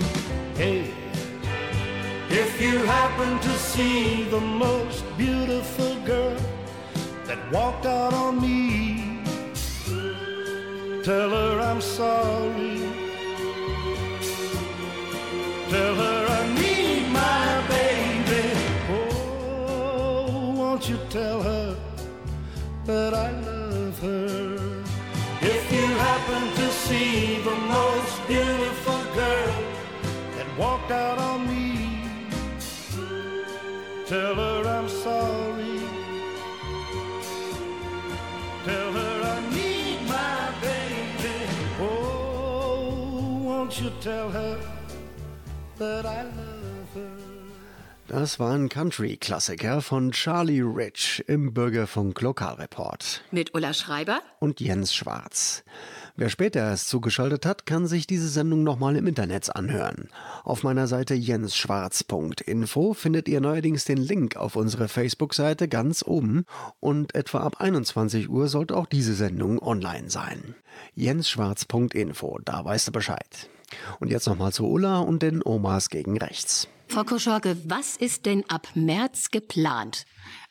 Hey, 0.56 0.90
if 2.30 2.62
you 2.62 2.78
happen 2.78 3.38
to 3.40 3.58
see 3.58 4.24
the 4.24 4.40
most 4.40 5.04
beautiful 5.18 6.00
girl 6.06 6.40
that 7.26 7.38
walked 7.52 7.84
out 7.84 8.14
on 8.14 8.40
me, 8.40 9.20
tell 11.04 11.28
her 11.28 11.60
I'm 11.60 11.82
sorry. 11.82 12.87
Tell 15.70 15.94
her 15.96 16.26
I 16.30 16.46
need 16.54 17.12
my 17.12 17.62
baby. 17.68 18.58
Oh, 18.90 20.54
won't 20.56 20.88
you 20.88 20.98
tell 21.10 21.42
her 21.42 21.76
that 22.86 23.12
I 23.12 23.30
love 23.32 23.98
her? 23.98 24.56
If 25.42 25.70
you 25.70 25.86
happen 26.08 26.42
to 26.54 26.70
see 26.70 27.42
the 27.42 27.54
most 27.54 28.26
beautiful 28.26 29.00
girl 29.14 29.54
that 30.36 30.46
walked 30.58 30.90
out 30.90 31.18
on 31.18 31.46
me, 31.46 32.00
tell 34.06 34.36
her 34.36 34.66
I'm 34.66 34.88
sorry. 34.88 35.80
Tell 38.64 38.92
her 38.92 39.22
I 39.36 39.38
need 39.50 39.98
my 40.08 40.50
baby. 40.62 41.36
Oh, 41.78 43.42
won't 43.44 43.78
you 43.82 43.90
tell 44.00 44.30
her 44.30 44.58
Das 48.08 48.40
war 48.40 48.54
ein 48.54 48.68
Country-Klassiker 48.68 49.82
von 49.82 50.12
Charlie 50.12 50.62
Rich 50.62 51.22
im 51.26 51.52
Bürgerfunk 51.52 52.20
Lokalreport. 52.20 53.22
Mit 53.30 53.54
Ulla 53.54 53.74
Schreiber 53.74 54.20
und 54.40 54.60
Jens 54.60 54.94
Schwarz. 54.94 55.62
Wer 56.16 56.30
später 56.30 56.60
erst 56.60 56.88
zugeschaltet 56.88 57.46
hat, 57.46 57.66
kann 57.66 57.86
sich 57.86 58.06
diese 58.06 58.28
Sendung 58.28 58.64
nochmal 58.64 58.96
im 58.96 59.06
Internet 59.06 59.54
anhören. 59.54 60.08
Auf 60.42 60.62
meiner 60.64 60.88
Seite 60.88 61.14
jensschwarz.info 61.14 62.94
findet 62.94 63.28
ihr 63.28 63.40
neuerdings 63.40 63.84
den 63.84 63.98
Link 63.98 64.36
auf 64.36 64.56
unsere 64.56 64.88
Facebook-Seite 64.88 65.68
ganz 65.68 66.02
oben 66.02 66.44
und 66.80 67.14
etwa 67.14 67.40
ab 67.40 67.60
21 67.60 68.30
Uhr 68.30 68.48
sollte 68.48 68.76
auch 68.76 68.86
diese 68.86 69.14
Sendung 69.14 69.62
online 69.62 70.10
sein. 70.10 70.56
jensschwarz.info, 70.94 72.40
da 72.44 72.64
weißt 72.64 72.88
du 72.88 72.92
Bescheid. 72.92 73.48
Und 74.00 74.10
jetzt 74.10 74.26
nochmal 74.26 74.52
zu 74.52 74.66
Ulla 74.66 74.98
und 74.98 75.22
den 75.22 75.42
Omas 75.44 75.90
gegen 75.90 76.18
rechts. 76.18 76.68
Frau 76.88 77.04
Koschorke, 77.04 77.56
was 77.66 77.96
ist 77.96 78.24
denn 78.26 78.44
ab 78.48 78.68
März 78.74 79.30
geplant? 79.30 80.06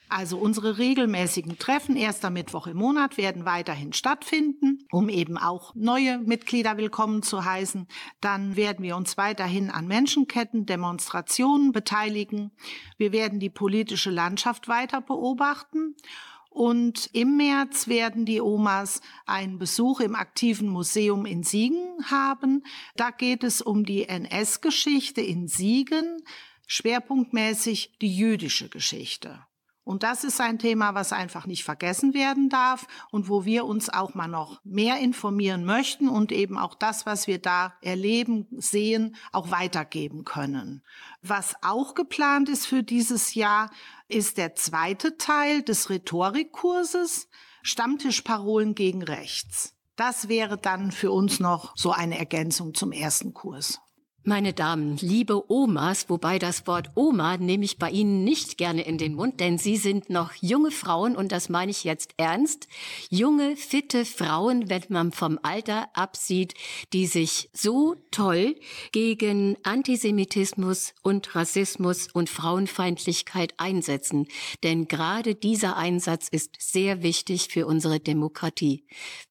Also 0.09 0.37
unsere 0.37 0.77
regelmäßigen 0.77 1.57
Treffen, 1.57 1.97
erster 1.97 2.29
Mittwoch 2.29 2.67
im 2.67 2.77
Monat, 2.77 3.17
werden 3.17 3.43
weiterhin 3.43 3.91
stattfinden, 3.91 4.85
um 4.89 5.09
eben 5.09 5.37
auch 5.37 5.75
neue 5.75 6.19
Mitglieder 6.19 6.77
willkommen 6.77 7.23
zu 7.23 7.43
heißen. 7.43 7.87
Dann 8.21 8.55
werden 8.55 8.83
wir 8.83 8.95
uns 8.95 9.17
weiterhin 9.17 9.69
an 9.69 9.85
Menschenketten, 9.85 10.65
Demonstrationen 10.65 11.73
beteiligen. 11.73 12.51
Wir 12.97 13.11
werden 13.11 13.41
die 13.41 13.49
politische 13.49 14.09
Landschaft 14.09 14.69
weiter 14.69 15.01
beobachten. 15.01 15.95
Und 16.57 17.11
im 17.13 17.37
März 17.37 17.87
werden 17.87 18.25
die 18.25 18.41
Omas 18.41 19.01
einen 19.27 19.59
Besuch 19.59 19.99
im 19.99 20.15
aktiven 20.15 20.67
Museum 20.69 21.27
in 21.27 21.43
Siegen 21.43 22.03
haben. 22.09 22.63
Da 22.95 23.11
geht 23.11 23.43
es 23.43 23.61
um 23.61 23.85
die 23.85 24.09
NS-Geschichte 24.09 25.21
in 25.21 25.47
Siegen, 25.47 26.17
schwerpunktmäßig 26.65 27.99
die 28.01 28.11
jüdische 28.11 28.69
Geschichte. 28.69 29.45
Und 29.87 30.03
das 30.03 30.25
ist 30.25 30.41
ein 30.41 30.59
Thema, 30.59 30.95
was 30.95 31.13
einfach 31.13 31.45
nicht 31.45 31.63
vergessen 31.63 32.13
werden 32.13 32.49
darf 32.49 32.87
und 33.09 33.29
wo 33.29 33.45
wir 33.45 33.63
uns 33.63 33.87
auch 33.87 34.15
mal 34.15 34.27
noch 34.27 34.59
mehr 34.65 34.99
informieren 34.99 35.63
möchten 35.63 36.09
und 36.09 36.33
eben 36.33 36.57
auch 36.57 36.75
das, 36.75 37.05
was 37.05 37.25
wir 37.25 37.39
da 37.39 37.73
erleben, 37.81 38.47
sehen, 38.51 39.15
auch 39.31 39.49
weitergeben 39.49 40.25
können. 40.25 40.83
Was 41.21 41.55
auch 41.61 41.95
geplant 41.95 42.49
ist 42.49 42.67
für 42.67 42.83
dieses 42.83 43.33
Jahr, 43.33 43.71
ist 44.09 44.37
der 44.37 44.55
zweite 44.55 45.15
Teil 45.15 45.61
des 45.61 45.89
Rhetorikkurses 45.89 47.29
Stammtischparolen 47.63 48.75
gegen 48.75 49.03
rechts. 49.03 49.73
Das 49.95 50.27
wäre 50.27 50.57
dann 50.57 50.91
für 50.91 51.13
uns 51.13 51.39
noch 51.39 51.71
so 51.77 51.93
eine 51.93 52.19
Ergänzung 52.19 52.73
zum 52.73 52.91
ersten 52.91 53.33
Kurs. 53.33 53.79
Meine 54.29 54.51
Damen, 54.51 54.97
liebe 54.97 55.49
Omas, 55.49 56.09
wobei 56.09 56.37
das 56.37 56.67
Wort 56.67 56.91
Oma 56.95 57.37
nehme 57.37 57.63
ich 57.63 57.77
bei 57.77 57.89
Ihnen 57.89 58.25
nicht 58.25 58.57
gerne 58.57 58.81
in 58.81 58.97
den 58.97 59.13
Mund, 59.13 59.39
denn 59.39 59.57
Sie 59.57 59.77
sind 59.77 60.09
noch 60.09 60.33
junge 60.41 60.71
Frauen 60.71 61.15
und 61.15 61.31
das 61.31 61.47
meine 61.47 61.71
ich 61.71 61.85
jetzt 61.85 62.13
ernst. 62.17 62.67
Junge, 63.09 63.55
fitte 63.55 64.03
Frauen, 64.03 64.69
wenn 64.69 64.83
man 64.89 65.13
vom 65.13 65.39
Alter 65.43 65.87
absieht, 65.93 66.55
die 66.91 67.05
sich 67.05 67.49
so 67.53 67.95
toll 68.11 68.55
gegen 68.91 69.55
Antisemitismus 69.63 70.93
und 71.03 71.33
Rassismus 71.33 72.09
und 72.11 72.29
Frauenfeindlichkeit 72.29 73.53
einsetzen. 73.55 74.27
Denn 74.61 74.89
gerade 74.89 75.35
dieser 75.35 75.77
Einsatz 75.77 76.27
ist 76.27 76.55
sehr 76.59 77.01
wichtig 77.01 77.47
für 77.47 77.65
unsere 77.65 78.01
Demokratie. 78.01 78.83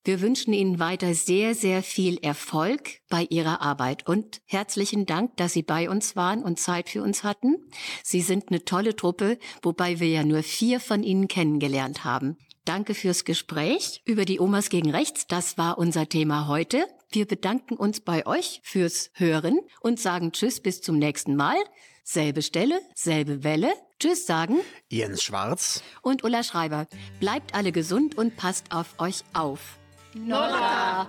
Wir 0.04 0.22
wünschen 0.22 0.54
Ihnen 0.54 0.78
weiter 0.78 1.12
sehr, 1.12 1.54
sehr 1.54 1.82
viel 1.82 2.16
Erfolg 2.22 3.02
bei 3.10 3.26
Ihrer 3.28 3.60
Arbeit 3.60 4.06
und 4.06 4.40
herzlich 4.46 4.85
herzlichen 4.86 5.06
Dank, 5.06 5.36
dass 5.36 5.52
Sie 5.52 5.64
bei 5.64 5.90
uns 5.90 6.14
waren 6.14 6.44
und 6.44 6.60
Zeit 6.60 6.88
für 6.88 7.02
uns 7.02 7.24
hatten. 7.24 7.56
Sie 8.04 8.20
sind 8.20 8.50
eine 8.50 8.64
tolle 8.64 8.94
Truppe, 8.94 9.36
wobei 9.60 9.98
wir 9.98 10.06
ja 10.06 10.22
nur 10.22 10.44
vier 10.44 10.78
von 10.78 11.02
Ihnen 11.02 11.26
kennengelernt 11.26 12.04
haben. 12.04 12.36
Danke 12.64 12.94
fürs 12.94 13.24
Gespräch 13.24 14.00
über 14.04 14.24
die 14.24 14.38
Omas 14.38 14.68
gegen 14.68 14.90
Rechts. 14.90 15.26
Das 15.26 15.58
war 15.58 15.78
unser 15.78 16.08
Thema 16.08 16.46
heute. 16.46 16.86
Wir 17.10 17.26
bedanken 17.26 17.74
uns 17.74 17.98
bei 17.98 18.28
euch 18.28 18.60
fürs 18.62 19.10
Hören 19.14 19.58
und 19.80 19.98
sagen 19.98 20.30
Tschüss 20.30 20.60
bis 20.60 20.82
zum 20.82 21.00
nächsten 21.00 21.34
Mal. 21.34 21.56
Selbe 22.04 22.42
Stelle, 22.42 22.78
selbe 22.94 23.42
Welle. 23.42 23.72
Tschüss 23.98 24.24
sagen 24.24 24.58
Jens 24.88 25.20
Schwarz 25.24 25.82
und 26.00 26.22
Ulla 26.22 26.44
Schreiber. 26.44 26.86
Bleibt 27.18 27.56
alle 27.56 27.72
gesund 27.72 28.16
und 28.16 28.36
passt 28.36 28.66
auf 28.70 28.94
euch 29.00 29.24
auf. 29.32 29.78
Nolla! 30.14 31.08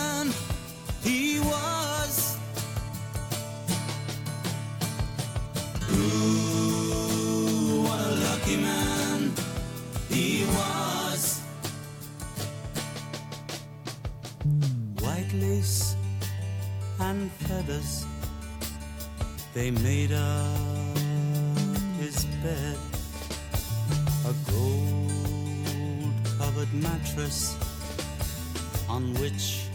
White 15.31 15.41
lace 15.43 15.95
and 16.99 17.31
feathers, 17.31 18.05
they 19.53 19.71
made 19.71 20.11
up 20.11 20.97
his 21.99 22.25
bed. 22.43 22.77
A 24.25 24.33
gold 24.51 26.13
covered 26.37 26.73
mattress 26.73 27.55
on 28.89 29.13
which 29.15 29.67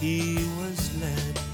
he 0.00 0.34
was 0.58 1.00
led. 1.00 1.47